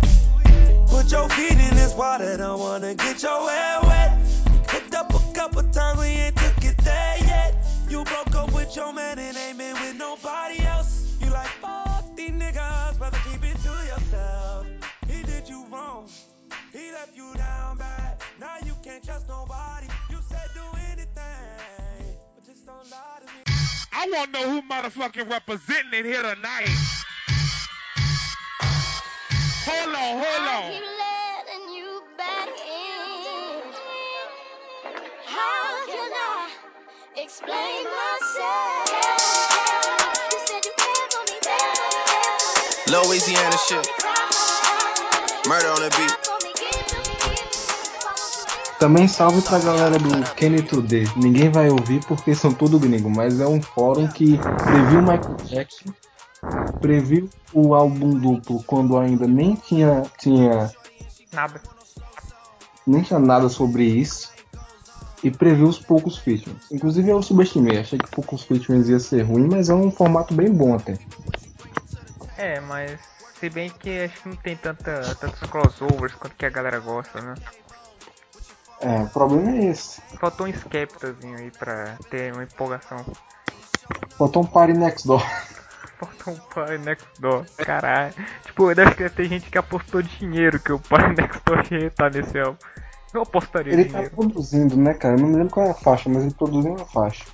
[0.87, 4.19] Put your feet in this water, don't wanna get your hair wet.
[4.67, 7.55] Hooked up a couple times, we ain't took it there yet.
[7.89, 11.17] You broke up with your man and ain't been with nobody else.
[11.19, 14.67] You like fuck these niggas, rather keep it to yourself.
[15.07, 16.07] He did you wrong,
[16.71, 18.21] he left you down bad.
[18.39, 19.87] Now you can't trust nobody.
[20.11, 23.50] You said do anything, but just don't lie to me.
[23.93, 26.69] I want to know who motherfucking representing it here tonight.
[29.65, 30.71] Hold on, hold I on.
[30.71, 33.61] keep letting you back in.
[35.25, 36.49] How can I
[37.17, 38.89] explain myself?
[40.31, 43.07] You said you cared for me, cared for me, cared for me.
[43.07, 43.87] Louisiana shit.
[45.47, 46.30] Murder on the beat.
[48.81, 51.07] Também salve pra galera do Kenny Today.
[51.15, 55.93] Ninguém vai ouvir porque são tudo gringo, mas é um fórum que previu Michael Jackson,
[56.79, 60.73] previu o álbum duplo quando ainda nem tinha, tinha
[61.31, 61.61] Nada.
[62.87, 64.31] nem tinha nada sobre isso
[65.23, 66.71] e previu os poucos features.
[66.71, 70.51] Inclusive eu subestimei, achei que poucos features ia ser ruim, mas é um formato bem
[70.51, 70.97] bom até.
[72.35, 72.99] É, mas
[73.39, 77.21] se bem que acho que não tem tanta, tantos crossovers quanto que a galera gosta,
[77.21, 77.35] né?
[78.81, 80.01] É, o problema é esse.
[80.19, 83.05] Faltou um Skeptazinho aí pra ter uma empolgação.
[84.17, 85.23] Faltou um Party Next Door.
[85.99, 88.13] Faltou um Party Next Door, caralho.
[88.43, 92.39] Tipo, que tem gente que apostou dinheiro que o Party Next Door ia estar nesse
[92.39, 92.57] álbum.
[93.13, 94.15] Eu apostaria Ele tá dinheiro.
[94.15, 95.15] produzindo, né, cara?
[95.15, 97.25] Eu não me lembro qual é a faixa, mas ele produziu uma faixa.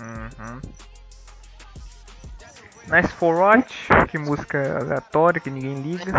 [0.00, 0.60] Uhum.
[2.88, 3.68] Nice for What,
[4.08, 6.12] que música aleatória que ninguém liga.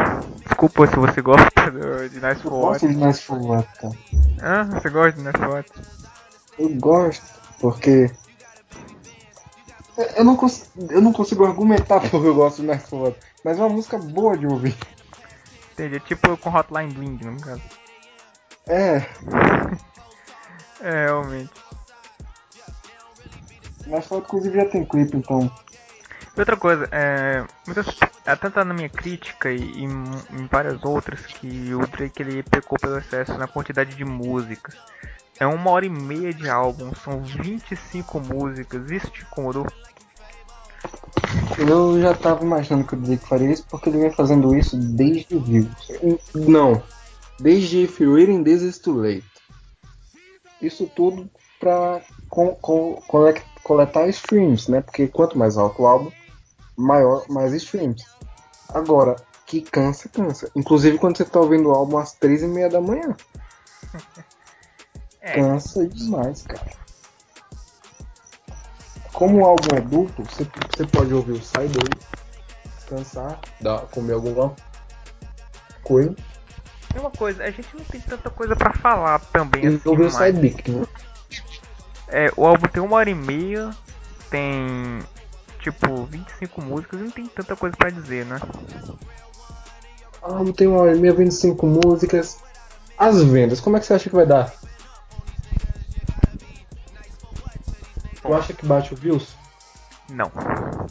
[0.45, 1.71] Desculpa se você gosta
[2.11, 2.71] de Nice Eu for What.
[2.71, 3.93] gosto de Nice for What, cara.
[4.41, 5.71] Ah, você gosta de Nice for What?
[6.59, 7.23] Eu gosto,
[7.61, 8.11] porque.
[10.15, 10.69] Eu não, cons...
[10.89, 13.97] eu não consigo argumentar porque eu gosto de Nice for What, mas é uma música
[13.97, 14.75] boa de ouvir.
[15.73, 17.61] Entendi, é tipo com Hotline Bling, no caso.
[18.67, 19.05] É,
[20.81, 21.49] É, realmente.
[23.87, 25.49] Nice for What inclusive já tem clipe, então.
[26.37, 27.87] E outra coisa, é, muitas,
[28.23, 29.89] é, tanto na minha crítica e em,
[30.31, 34.75] em várias outras que o Drake ele pecou pelo excesso na quantidade de músicas.
[35.39, 39.65] É uma hora e meia de álbum, são 25 músicas, isso te incomodou?
[41.57, 45.39] Eu já tava imaginando que o Drake faria isso porque ele vem fazendo isso desde
[45.39, 45.87] Views.
[46.35, 46.83] Não,
[47.39, 49.23] desde If You Waiting This Is Too Late.
[50.61, 51.27] Isso tudo
[51.59, 53.01] pra co- co-
[53.63, 54.81] coletar streams, né?
[54.81, 56.11] Porque quanto mais alto o álbum,
[56.77, 58.05] maior, mais streams.
[58.69, 60.51] Agora, que cansa, cansa.
[60.55, 63.15] Inclusive quando você tá ouvindo o álbum às três e meia da manhã.
[65.19, 66.71] É, Cansa demais, cara.
[69.11, 71.85] Como o álbum é duplo, você, você pode ouvir o side 2,
[72.77, 74.55] descansar, dar, comer alguma
[75.83, 76.15] coisa,
[76.93, 80.03] tem uma coisa, a gente não tem tanta coisa pra falar também e assim, ouvir
[80.03, 80.49] o mas- side B.
[80.51, 80.87] que-
[82.07, 83.71] É, o álbum tem uma hora e meia,
[84.29, 84.99] tem
[85.59, 88.39] tipo 25 músicas e não tem tanta coisa pra dizer, né?
[90.21, 92.39] O álbum tem uma hora e meia, 25 músicas.
[92.97, 94.53] As vendas, como é que você acha que vai dar?
[98.21, 99.35] Tu acha que bate o views?
[100.09, 100.31] Não,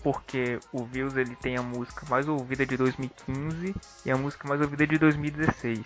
[0.03, 3.75] porque o Views ele tem a música mais ouvida de 2015
[4.05, 5.81] e a música mais ouvida de 2016.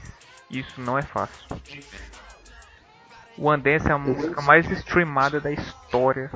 [0.50, 1.46] Isso não é fácil.
[3.38, 6.28] O One Dance é a música mais streamada da história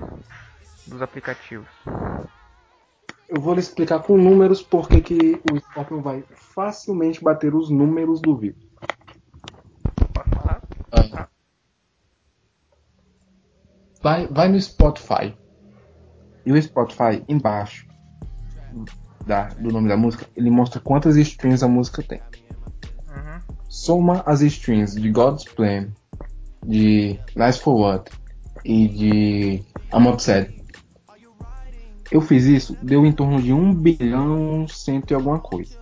[0.86, 1.68] dos aplicativos.
[3.28, 8.20] Eu vou lhe explicar com números porque que o Scorpion vai facilmente bater os números
[8.20, 8.36] do.
[10.12, 10.62] Pode falar?
[14.02, 15.34] Vai, vai no Spotify.
[16.44, 17.86] E o Spotify, embaixo
[19.26, 22.20] da, do nome da música, ele mostra quantas streams a música tem.
[23.08, 23.40] Uhum.
[23.66, 25.88] Soma as streams de God's Plan,
[26.66, 28.10] de Nice for What
[28.62, 30.63] e de I'm Upset.
[32.14, 35.76] Eu fiz isso, deu em torno de 1 bilhão cento e alguma coisa.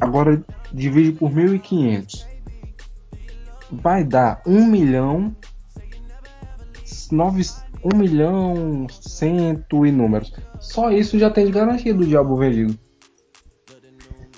[0.00, 2.26] Agora divide por 1.500.
[3.70, 5.36] Vai dar 1 milhão
[7.12, 7.42] 9,
[7.84, 10.32] 1 milhão cento e números.
[10.60, 12.78] Só isso já tem de garantia do diabo vendido.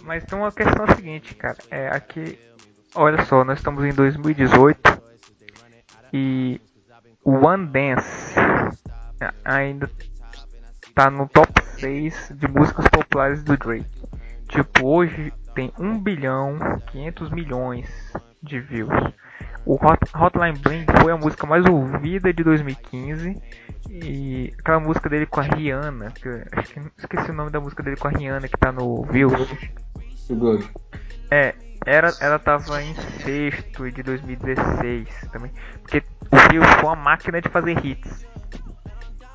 [0.03, 1.59] Mas tem uma questão seguinte, cara.
[1.71, 2.37] É aqui.
[2.97, 5.01] Olha só, nós estamos em 2018
[6.13, 6.61] e
[7.23, 8.35] o One Dance
[9.45, 9.89] ainda
[10.99, 13.87] tá no top 6 de músicas populares do Drake.
[14.49, 16.59] Tipo, hoje tem 1 bilhão
[16.91, 18.91] 500 milhões de views.
[19.65, 23.41] O Hot, Hotline Bling foi a música mais ouvida de 2015
[23.89, 27.61] e aquela música dele com a Rihanna, que eu, acho que esqueci o nome da
[27.61, 29.57] música dele com a Rihanna que tá no Views.
[30.29, 30.69] Good.
[31.31, 31.55] É,
[31.87, 35.53] era, ela tava em sexto de 2016 também.
[35.81, 38.27] Porque o Views foi uma máquina de fazer hits.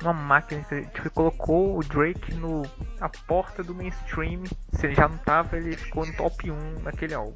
[0.04, 2.60] Uma máquina de tipo, colocou o Drake no
[3.00, 4.44] a porta do mainstream.
[4.74, 7.34] Se ele já não tava, ele ficou no top 1 naquele álbum.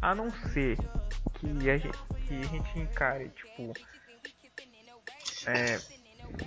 [0.00, 0.78] A não ser
[1.34, 3.72] que a gente, que a gente encare, tipo.
[5.46, 5.80] É,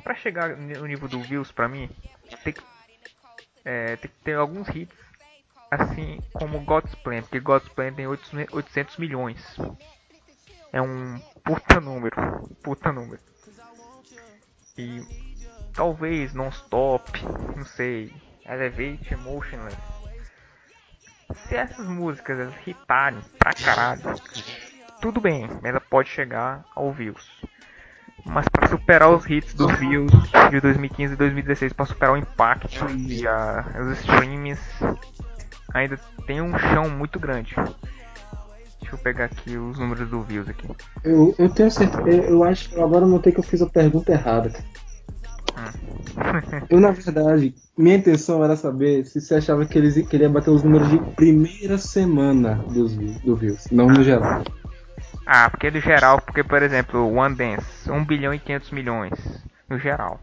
[0.01, 1.89] pra chegar no nível do Views pra mim,
[2.45, 2.63] tem que,
[3.65, 4.95] é, tem que ter alguns hits
[5.69, 9.57] assim como God's Plan, porque God's Plan tem 800 milhões.
[10.71, 12.15] É um puta número,
[12.63, 13.19] puta número.
[14.77, 15.01] E
[15.73, 17.23] talvez Non-Stop,
[17.55, 18.13] não sei,
[18.45, 19.77] Elevate, Emotionless.
[21.47, 24.01] Se essas músicas elas hitarem pra caralho,
[25.01, 27.25] tudo bem, ela pode chegar ao views.
[28.25, 30.11] Mas para superar os hits dos views
[30.49, 34.59] de 2015 e 2016, para superar o impacto e a, os streams,
[35.73, 37.55] ainda tem um chão muito grande.
[38.85, 40.67] Deixa eu pegar aqui os números do views aqui.
[41.03, 42.07] Eu, eu tenho certeza.
[42.07, 44.53] Eu, acho que agora eu notei que eu fiz a pergunta errada.
[46.69, 50.61] Eu, na verdade, minha intenção era saber se você achava que eles queria bater os
[50.61, 54.43] números de primeira semana dos, do Views, não no geral.
[55.25, 59.13] Ah, porque do geral, porque por exemplo, One Dance, 1 bilhão e 500 milhões.
[59.67, 60.19] No geral.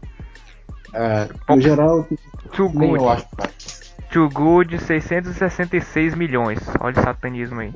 [0.93, 2.07] É, no geral,
[2.53, 2.95] Too Good.
[2.95, 3.27] eu acho.
[4.09, 6.59] Too Good, 666 milhões.
[6.79, 7.73] Olha o satanismo aí.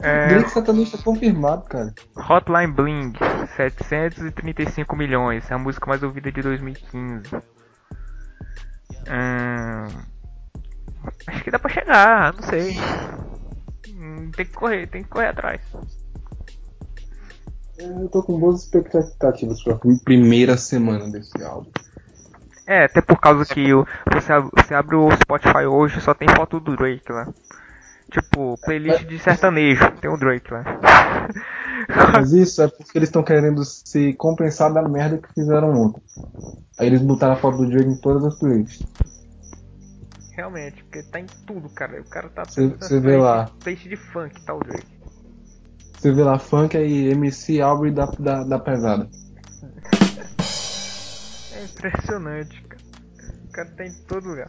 [0.00, 1.92] É, Drake Satanista confirmado, cara.
[2.16, 3.12] Hotline Bling,
[3.56, 5.50] 735 milhões.
[5.50, 7.34] É a música mais ouvida de 2015.
[9.08, 9.84] Hum,
[11.26, 12.76] acho que dá pra chegar, não sei.
[13.88, 15.60] Hum, Tem que correr, tem que correr atrás.
[17.78, 21.70] Eu tô com boas expectativas pra primeira semana desse álbum.
[22.66, 26.76] É, até por causa que você, você abre o Spotify hoje só tem foto do
[26.76, 27.26] Drake lá.
[28.10, 30.64] Tipo, playlist de sertanejo, tem o Drake lá.
[32.12, 36.02] Mas isso é porque eles estão querendo se compensar da merda que fizeram ontem.
[36.78, 38.86] Aí eles botaram a foto do Drake em todas as playlists.
[40.36, 42.00] Realmente, porque tá em tudo, cara.
[42.00, 43.50] O cara tá Cê- nessa cê vê lá.
[43.60, 44.86] playlist de funk, tá o Drake.
[45.96, 49.08] Você vê lá funk aí MC Aubrey da, da, da pesada.
[51.58, 52.82] É impressionante, cara.
[53.44, 54.48] O cara tá em todo lugar.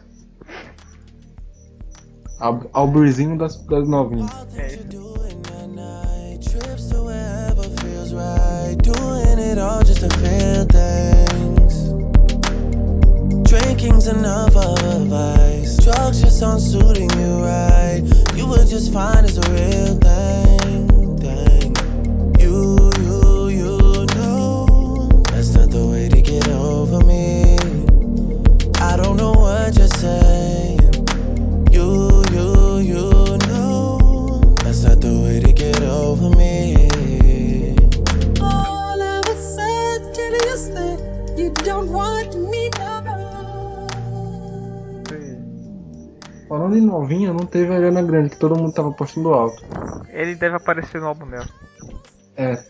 [9.84, 11.90] Just to feel things.
[13.50, 15.76] Drinking's enough of a vice.
[15.84, 18.02] Drugs just aren't suiting you right.
[18.34, 20.19] You were just fine as a real thing.
[46.80, 49.62] Novinha, não teve a Ariana Grande, que todo mundo tava postando alto.
[50.08, 51.48] Ele deve aparecer no álbum dela.
[52.36, 52.62] É.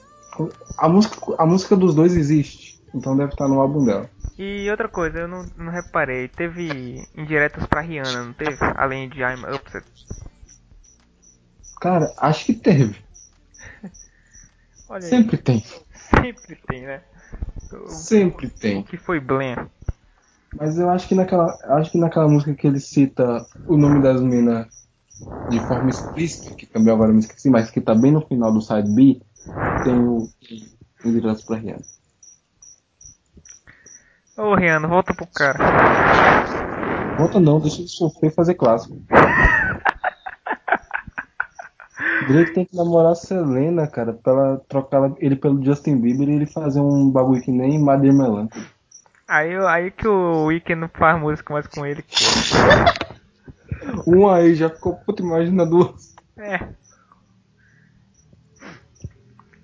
[0.79, 4.09] A música, a música dos dois existe, então deve estar no álbum dela.
[4.39, 8.57] E outra coisa, eu não, não reparei, teve indiretas pra Rihanna, não teve?
[8.77, 9.85] Além de I'm Upset.
[11.81, 12.97] Cara, acho que teve.
[15.01, 15.63] Sempre tem.
[15.93, 17.03] sempre tem, né?
[17.73, 18.83] O, Sempre o tem.
[18.83, 19.55] que foi Blen?
[20.55, 24.21] Mas eu acho que naquela, acho que naquela música que ele cita o nome das
[24.21, 24.67] minas
[25.49, 28.53] de forma explícita, que também agora eu me esqueci, mas que tá bem no final
[28.53, 29.21] do side B,
[29.83, 30.29] tem o
[31.05, 31.81] o direto pra Rihanna.
[34.37, 35.59] Ô Rihanna, volta pro cara.
[37.17, 39.01] Volta não, deixa ele sofrer e fazer clássico.
[42.29, 46.35] Drake tem que namorar a Selena, cara, pra ela trocar ele pelo Justin Bieber e
[46.35, 48.67] ele fazer um bagulho que nem Mother Melancholy.
[49.31, 52.05] Aí, aí que o Weekend não faz música mais com ele.
[54.07, 55.95] Um aí já ficou puto, imagina duas.
[56.37, 56.59] É.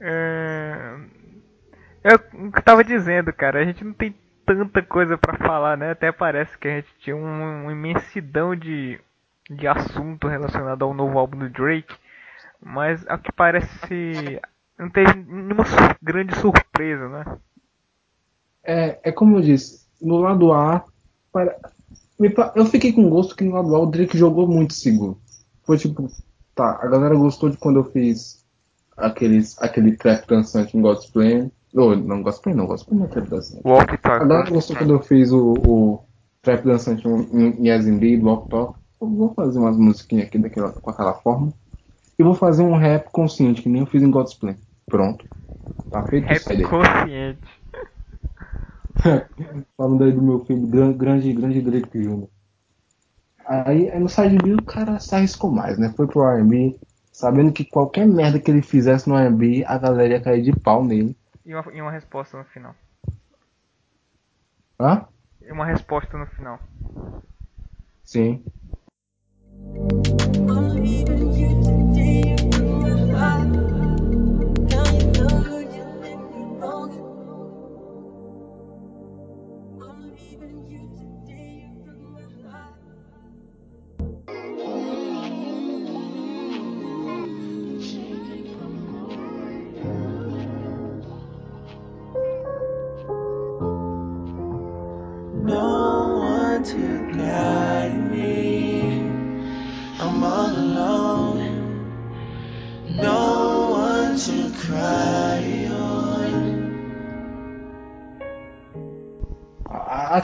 [0.01, 0.97] É,
[2.05, 2.19] Eu
[2.65, 4.15] tava dizendo, cara, a gente não tem
[4.45, 5.91] tanta coisa pra falar, né?
[5.91, 9.01] Até parece que a gente tinha um- uma imensidão de,
[9.51, 11.95] de assunto relacionado ao novo álbum do Drake,
[12.61, 14.41] mas ao que parece
[14.79, 15.65] não teve nenhuma
[16.03, 17.25] grande surpresa, né?
[18.67, 20.85] É, é como eu disse, no lado A,
[21.33, 21.57] para-
[22.55, 25.19] eu fiquei com gosto que no atual o Drake jogou muito seguro.
[25.65, 26.09] Foi tipo,
[26.55, 28.45] tá, a galera gostou de quando eu fiz
[28.97, 31.51] aqueles, aquele trap dançante em God's Plan.
[31.73, 33.63] Não, não God's Plan não, God's Plan não é trap dançante.
[33.65, 34.27] Walk A Talk.
[34.27, 36.01] galera gostou quando eu fiz o, o
[36.43, 38.79] trap dançante em Indeed, Walk Talk.
[39.01, 41.53] Eu vou fazer umas musiquinhas aqui daquela, com aquela forma.
[42.19, 44.57] E vou fazer um rap consciente, que nem eu fiz em God's Plan.
[44.87, 45.23] Pronto.
[45.91, 46.41] Tá feito Rap
[46.71, 47.41] consciente.
[49.77, 52.29] Falando aí do meu filho, gran- grande, grande Drake Jr.
[53.47, 55.93] Aí, aí no side B o cara se arriscou mais, né?
[55.97, 56.79] Foi pro R&B,
[57.13, 60.85] sabendo que qualquer merda que ele fizesse no R&B, a galera ia cair de pau
[60.85, 61.17] nele.
[61.45, 62.75] E uma, e uma resposta no final.
[64.81, 65.07] Hã?
[65.41, 66.59] E uma resposta no final.
[68.05, 68.43] Sim.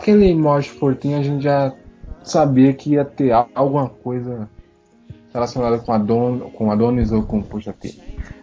[0.02, 1.72] Aquele mod fortinho a gente já
[2.24, 4.50] sabia que ia ter al- alguma coisa
[5.32, 7.94] relacionada com Adon, com Adonis ou com Pusha T.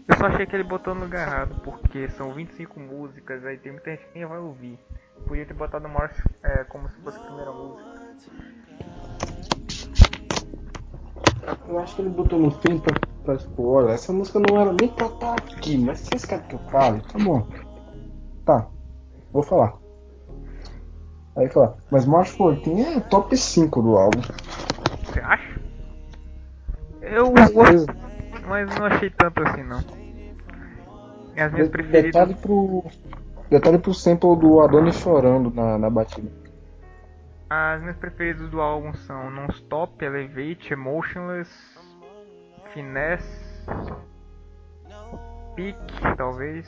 [0.07, 3.73] Eu só achei que ele botou no lugar errado, porque são 25 músicas, aí tem
[3.73, 4.79] muita gente que nem vai ouvir.
[5.27, 7.89] Podia ter botado o Morris é, como se fosse a primeira música.
[11.67, 12.95] Eu acho que ele botou no fim pra,
[13.25, 16.55] pra tipo, olha, essa música não era nem pra estar aqui, mas vocês querem que
[16.55, 17.01] eu fale?
[17.01, 17.45] Tá bom.
[18.45, 18.65] Tá,
[19.33, 19.73] vou falar.
[21.39, 24.19] Aí fala, mas March 14 é top 5 do álbum.
[25.05, 25.59] Você acha?
[27.01, 27.85] Eu gosto,
[28.45, 29.79] mas não achei tanto assim não.
[31.35, 32.11] E as minhas De- preferidas.
[32.11, 32.83] Detalhe pro.
[33.49, 36.29] Detalhe pro sample do Adonis chorando na, na batida.
[37.49, 41.49] As minhas preferidas do álbum são Non-Stop, Elevate, Emotionless,
[42.73, 43.65] Finesse,
[45.55, 45.77] Peak,
[46.15, 46.67] talvez,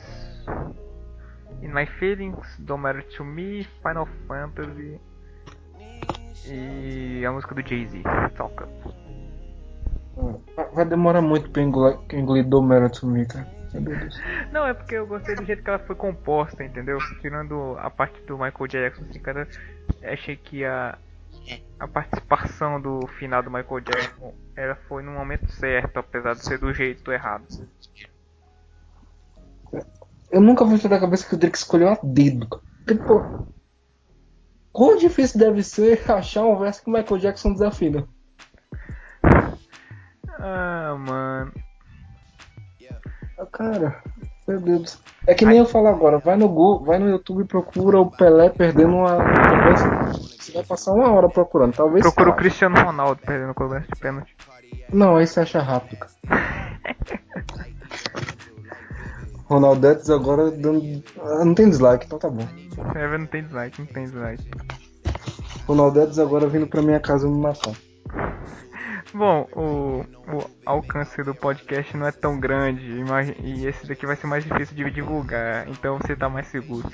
[1.62, 5.00] In My Feelings, Don't Matter To Me, Final Fantasy
[6.46, 8.02] e a música do Jay-Z,
[8.36, 8.94] Talk Up.
[10.74, 13.46] Vai- demorar muito pra engolir, engolir Do Matter to Me, cara.
[14.52, 16.98] Não, é porque eu gostei do jeito que ela foi composta, entendeu?
[17.20, 19.48] Tirando a parte do Michael Jackson, assim, cara,
[20.02, 20.98] achei que a,
[21.80, 26.58] a participação do final do Michael Jackson ela foi no momento certo, apesar de ser
[26.58, 27.46] do jeito errado.
[30.32, 32.48] Eu nunca vou tirar da cabeça que o Drake escolheu a dedo.
[32.78, 33.22] Porque, pô.
[34.72, 38.08] Quão difícil deve ser achar um verso que o Michael Jackson desafina?
[40.38, 41.52] Ah, mano.
[43.38, 44.02] Ah, Cara,
[44.48, 44.98] meu Deus.
[45.26, 48.10] É que nem eu falo agora, vai no Google, vai no YouTube e procura o
[48.10, 49.18] Pelé perdendo uma.
[50.12, 52.02] Você vai passar uma hora procurando, talvez.
[52.02, 52.34] Procura o.
[52.34, 54.34] Cristiano Ronaldo perdendo cobrança de pênalti.
[54.92, 56.06] Não, aí você acha rápido,
[59.52, 61.04] Ronaldetes agora dando.
[61.20, 62.48] Ah, não tem dislike, então tá bom.
[62.94, 64.50] É, não tem dislike, não tem dislike.
[65.66, 67.74] Ronaldetes agora vindo pra minha casa me matar.
[69.14, 73.04] Bom, o, o alcance do podcast não é tão grande
[73.42, 76.90] e esse daqui vai ser mais difícil de divulgar, então você tá mais seguro.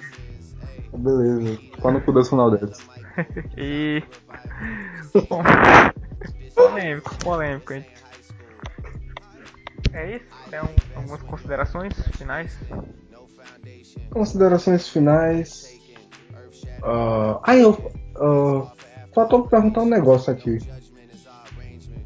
[0.96, 2.84] Beleza, pau no cu das Ronaldetes.
[3.56, 4.02] E.
[5.28, 5.42] Bom,
[6.56, 7.86] polêmico, polêmico, hein?
[9.92, 10.26] É isso?
[10.50, 12.56] Tem um- algumas considerações finais?
[14.10, 15.78] Considerações finais.
[16.82, 17.92] Ah, ah, eu.
[18.16, 18.72] ah,
[19.14, 20.58] faltou perguntar um negócio aqui.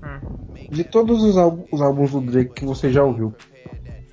[0.02, 0.20] Hum.
[0.70, 1.36] De todos os,
[1.70, 3.34] os álbuns do Drake que você já ouviu,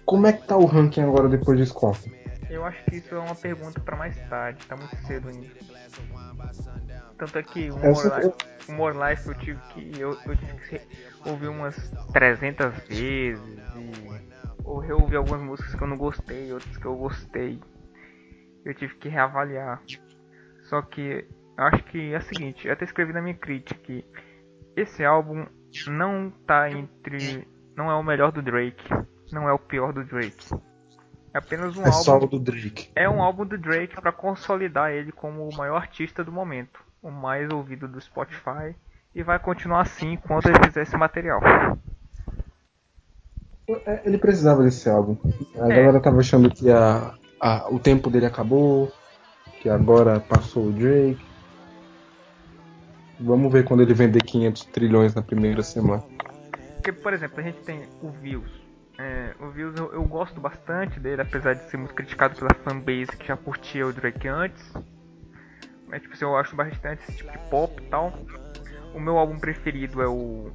[0.05, 2.11] como é que tá o ranking agora depois de Scorpion?
[2.49, 5.47] Eu acho que isso é uma pergunta pra mais tarde, tá muito cedo ainda.
[7.17, 8.35] Tanto é que o More, Essa- Life,
[8.69, 9.99] o More Life eu tive que.
[9.99, 10.81] Eu, eu tive que
[11.25, 11.75] ouvir umas
[12.13, 13.41] 300 vezes
[13.75, 14.19] e.
[14.63, 17.59] Ou reouvir algumas músicas que eu não gostei, outras que eu gostei.
[18.63, 19.81] Eu tive que reavaliar.
[20.63, 21.25] Só que
[21.57, 24.05] eu acho que é o seguinte, eu até escrevi na minha crítica que
[24.75, 25.45] esse álbum
[25.87, 27.47] não tá entre.
[27.75, 28.83] não é o melhor do Drake,
[29.31, 30.53] não é o pior do Drake.
[31.33, 32.91] É apenas um É álbum do Drake.
[32.95, 37.09] é um álbum do Drake para consolidar ele como o maior artista do momento, o
[37.11, 38.75] mais ouvido do Spotify,
[39.13, 41.39] e vai continuar assim enquanto ele fizer esse material.
[43.85, 45.17] É, Ele precisava desse álbum.
[45.55, 45.69] A É.
[45.69, 48.91] galera tava achando que a, a- o tempo dele acabou,
[49.61, 51.23] que agora passou o Drake.
[53.19, 56.01] Vamos ver quando ele vender 500 trilhões na primeira semana.
[56.75, 58.49] Porque, por exemplo, a gente tem o Views.
[58.97, 63.15] É, o Views eu, eu gosto bastante dele, apesar de ser muito criticado pela fanbase
[63.17, 64.73] que já curtia o Drake antes.
[65.87, 68.13] Mas tipo assim, eu acho bastante esse tipo de pop e tal.
[68.93, 70.51] O meu álbum preferido é o.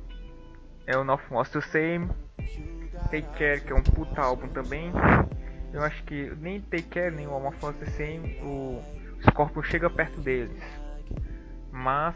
[0.86, 2.08] É o Nothing Was the Same.
[3.10, 4.92] Take Care, que é um puta álbum também.
[5.72, 8.82] Eu acho que nem Take Care, nem o Nothing Was the Same, o
[9.22, 10.62] Scorpion chega perto deles.
[11.72, 12.14] Mas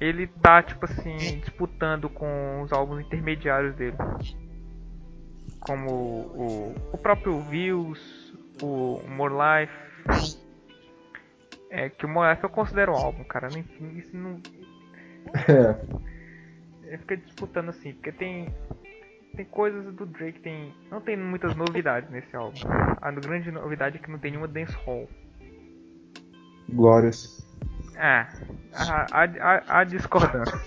[0.00, 3.96] ele tá, tipo assim, disputando com os álbuns intermediários dele.
[5.60, 8.32] Como o, o próprio Views,
[8.62, 10.38] o More Life.
[11.70, 13.48] É que o More Life eu considero um álbum, cara.
[13.48, 14.40] Enfim, isso não.
[15.48, 15.76] É.
[16.84, 18.52] Ele fica disputando assim, porque tem.
[19.34, 20.74] Tem coisas do Drake, tem.
[20.90, 22.58] Não tem muitas novidades nesse álbum.
[23.00, 25.08] A grande novidade é que não tem nenhuma dancehall.
[26.68, 27.42] Glórias.
[27.96, 28.26] É,
[28.74, 30.60] a, a, a, a discordância.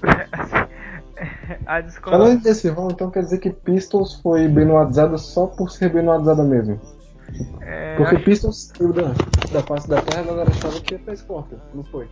[1.66, 2.24] a discordância.
[2.26, 6.80] Falando desse rol, então quer dizer que Pistols foi benoadizada só por ser benoadizada mesmo.
[7.60, 9.12] É, Porque acho- Pistols saiu da,
[9.52, 11.58] da face da terra, a galera achava que ia pra Scorpion.
[11.74, 12.08] Não foi.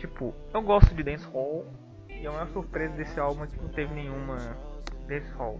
[0.00, 1.66] Tipo, eu gosto de dancehall
[2.08, 4.56] e a maior surpresa desse álbum é que não teve nenhuma
[5.06, 5.58] dancehall.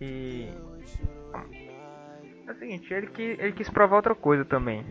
[0.00, 0.48] E
[2.46, 4.86] é o seguinte, ele, que, ele quis provar outra coisa também.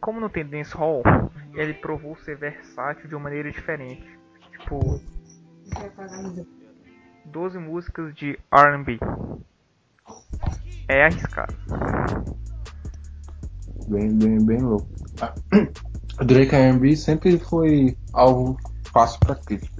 [0.00, 1.02] Como não tem dancehall,
[1.54, 4.18] ele provou ser versátil de uma maneira diferente.
[4.52, 4.98] Tipo,
[7.26, 8.98] 12 músicas de R&B.
[10.88, 11.52] É arriscado.
[13.86, 14.88] Bem, bem, bem louco.
[16.20, 18.56] O Drake R&B sempre foi algo
[18.92, 19.72] fácil pra crítica.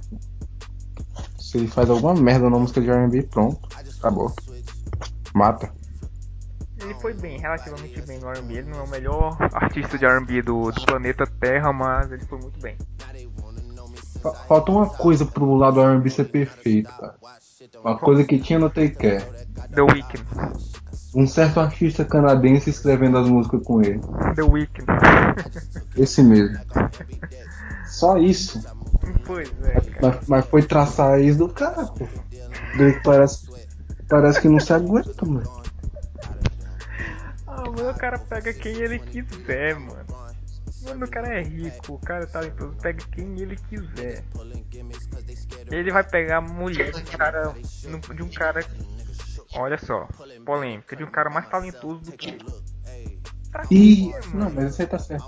[1.37, 3.59] Se ele faz alguma merda na música de R&B, pronto,
[3.99, 4.33] acabou.
[5.33, 5.71] Mata.
[6.81, 8.53] Ele foi bem, relativamente bem no R&B.
[8.55, 12.39] Ele não é o melhor artista de R&B do, do planeta Terra, mas ele foi
[12.39, 12.75] muito bem.
[14.21, 17.15] Fa- Falta uma coisa pro lado do R&B ser perfeito, cara.
[17.83, 19.25] Uma coisa que tinha no Take Care.
[19.73, 20.25] The Weeknd.
[21.15, 24.01] Um certo artista canadense escrevendo as músicas com ele.
[24.35, 24.87] The Weeknd.
[25.95, 26.57] Esse mesmo.
[27.85, 28.59] Só isso.
[29.25, 29.77] pois é.
[30.01, 32.07] Mas, mas foi traçar a ex do cara, pô.
[33.03, 33.47] Parece,
[34.09, 35.63] parece que não se aguenta, mano.
[37.45, 40.03] Ah, mano, o cara pega quem ele quiser, mano.
[40.83, 44.23] Mano, o cara é rico, o cara tá talentoso, pega quem ele quiser.
[45.71, 47.53] Ele vai pegar a mulher de um cara.
[48.15, 48.65] De um cara.
[49.55, 50.07] Olha só,
[50.45, 52.37] polêmica, de um cara mais talentoso do que.
[53.51, 54.11] Pra E.
[54.11, 54.55] quê, Não, mano?
[54.55, 55.25] mas aí tá certo.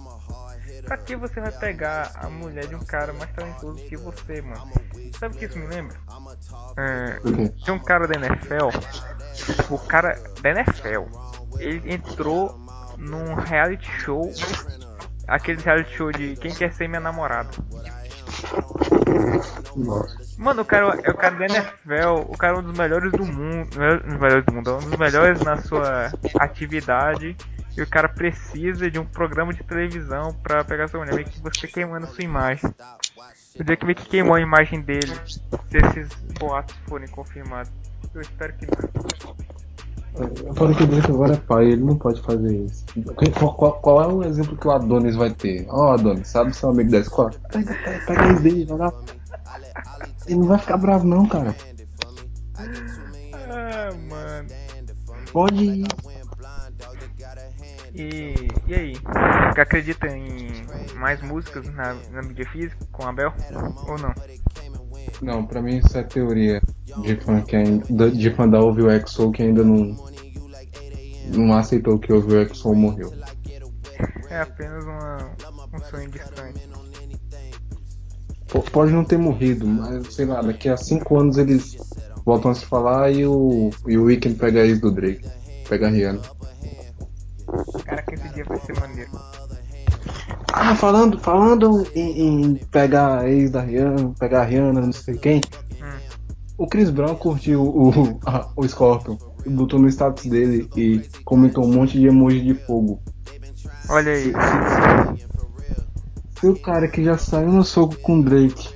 [0.86, 4.72] Pra que você vai pegar a mulher de um cara mais talentoso que você, mano?
[5.20, 5.98] Sabe o que isso me lembra?
[6.78, 7.20] É,
[7.66, 8.70] tem um cara da NFL,
[9.74, 11.06] o cara da NFL,
[11.60, 12.56] ele entrou
[12.98, 14.32] num reality show,
[15.28, 17.50] aquele reality show de quem quer ser minha namorada.
[20.38, 23.26] Mano, o cara é o cara da NFL, o cara é um dos melhores do
[23.26, 27.36] mundo, um dos melhores do mundo, é um dos melhores na sua atividade.
[27.78, 31.42] E o cara precisa de um programa de televisão pra pegar sua mulher, meio que
[31.42, 32.74] você queimando sua imagem.
[33.60, 35.42] O dia que meio que queimou a imagem dele, se
[35.78, 36.08] esses
[36.40, 37.70] boatos forem confirmados.
[38.14, 39.36] Eu espero que não.
[40.48, 42.86] Eu falei que o Drake agora é pai, ele não pode fazer isso.
[43.38, 45.66] Qual, qual- qual é o exemplo que o Adonis vai ter?
[45.70, 47.32] Ó, Adonis, sabe seu amigo da escola?
[47.52, 48.94] Pega, pega, pega dele, vai lá.
[50.28, 51.56] Ele não vai ficar bravo, não, cara.
[53.34, 54.50] Ah, mano.
[55.32, 55.88] Pode ir.
[57.94, 58.34] E,
[58.68, 58.94] e aí?
[59.54, 60.66] Você acredita em
[60.96, 63.34] mais músicas na, na mídia física com a Bel?
[63.88, 64.14] Ou não?
[65.22, 66.62] Não, pra mim isso é teoria
[67.02, 69.96] de fã que ainda, de fã da Ouve o Exo que ainda não,
[71.34, 73.14] não aceitou que Ouve o Exo morreu.
[74.30, 75.32] É apenas uma,
[75.74, 76.68] um sonho distante.
[78.72, 81.76] Pode não ter morrido, mas sei lá, daqui a cinco anos eles
[82.26, 85.28] voltam a se falar e o, e o Weekend pega a ex do Drake.
[85.68, 86.22] Pega a Rihanna.
[87.86, 89.12] Cara, que esse dia vai ser maneiro.
[90.54, 95.16] Ah, falando, falando em, em pegar a ex da Rihanna, pegar a Rihanna, não sei
[95.18, 95.42] quem.
[95.82, 95.98] Hum.
[96.58, 99.18] O Chris Brown curtiu o, a- o Scorpion,
[99.48, 103.02] botou no status dele e comentou um monte de emoji de fogo.
[103.90, 104.32] Olha aí.
[106.50, 108.70] O cara que já saiu no soco com o Drake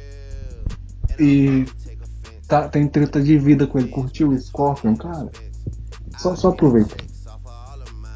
[1.19, 1.65] e
[2.47, 5.29] tá, tem treta de vida com ele, curtiu o Scorpion, cara,
[6.17, 6.95] só, só aproveita.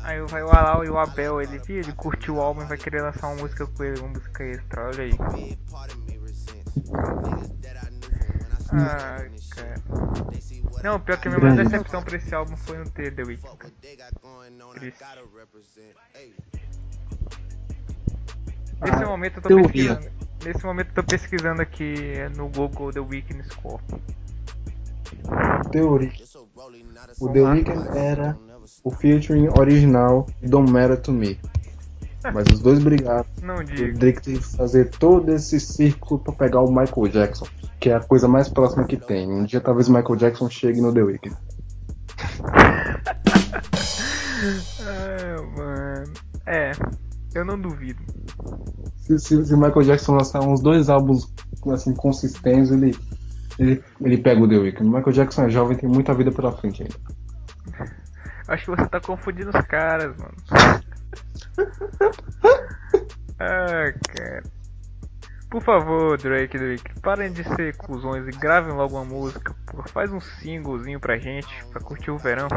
[0.03, 3.01] Aí vai o Alau e o Abel, ele ele curtiu o álbum e vai querer
[3.01, 5.13] lançar uma música com ele, uma música extra, olha aí.
[8.71, 9.75] Ai, cara.
[10.83, 13.73] Não, pior que a minha maior decepção pra esse álbum foi ter The Weeknd.
[14.73, 15.03] Triste.
[18.83, 19.95] Nesse Ah, momento eu tô teoria.
[19.95, 20.09] pesquisando.
[20.45, 21.95] Nesse momento eu tô pesquisando aqui
[22.35, 23.99] no Google The Weeknd Scorpion.
[25.71, 26.11] Teoria.
[27.19, 27.41] O The.
[27.41, 28.37] Weeknd era
[28.83, 31.39] o featuring original de Don't Matter to Me.
[32.33, 33.25] Mas os dois brigaram.
[33.41, 33.97] Não O digo.
[33.97, 37.45] Drake teve que fazer todo esse círculo pra pegar o Michael Jackson,
[37.79, 39.29] que é a coisa mais próxima que tem.
[39.29, 41.35] Um dia talvez o Michael Jackson chegue no The Weeknd.
[44.81, 46.13] Ah, mano.
[46.45, 46.71] É,
[47.35, 48.01] eu não duvido.
[48.97, 51.31] Se, se- se o Michael Jackson lançar uns dois álbuns
[51.71, 52.95] assim consistentes, ele,
[53.59, 54.89] ele, ele pega o The Weeknd.
[54.89, 56.95] Michael Jackson é jovem, tem muita vida pela frente ainda.
[58.47, 60.35] Acho que você tá confundindo os caras, mano.
[63.39, 64.43] ah, cara.
[65.49, 69.55] Por favor, Drake, Drake, parem de ser cuzões e gravem logo uma música.
[69.67, 72.47] Pô, faz um singlezinho pra gente, pra curtir o verão.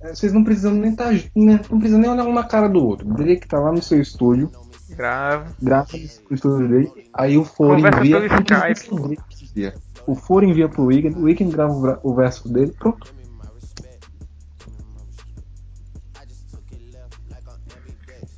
[0.00, 2.84] É, vocês não precisam nem tá, né, não precisam nem olhar um na cara do
[2.84, 3.08] outro.
[3.08, 4.50] O Drake tá lá no seu estúdio,
[4.90, 5.54] Grava.
[5.62, 9.74] grava no estúdio dele, aí o Foro envia.
[10.06, 13.12] o Foro envia pro Weekend, o Weekend grava o verso dele, pronto.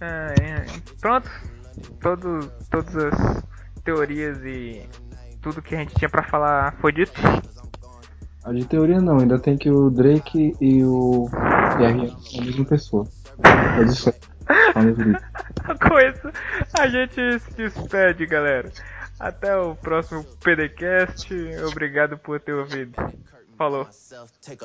[0.00, 0.64] Ah, é.
[1.00, 1.30] Pronto.
[2.00, 3.42] Todo, todas as
[3.84, 4.88] teorias e
[5.40, 7.20] tudo que a gente tinha pra falar foi dito.
[8.44, 11.28] A de teoria não, ainda tem que o Drake e o
[11.78, 13.06] R são a mesma pessoa.
[13.44, 14.72] É.
[14.72, 15.20] Fala direito.
[15.80, 16.32] Com isso,
[16.78, 18.70] a gente se despede, galera.
[19.18, 21.28] Até o próximo PDCast.
[21.70, 22.94] Obrigado por ter ouvido.
[23.58, 23.86] Falou.
[24.42, 24.64] Take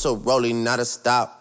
[0.00, 1.28] This a rolling, not a stop.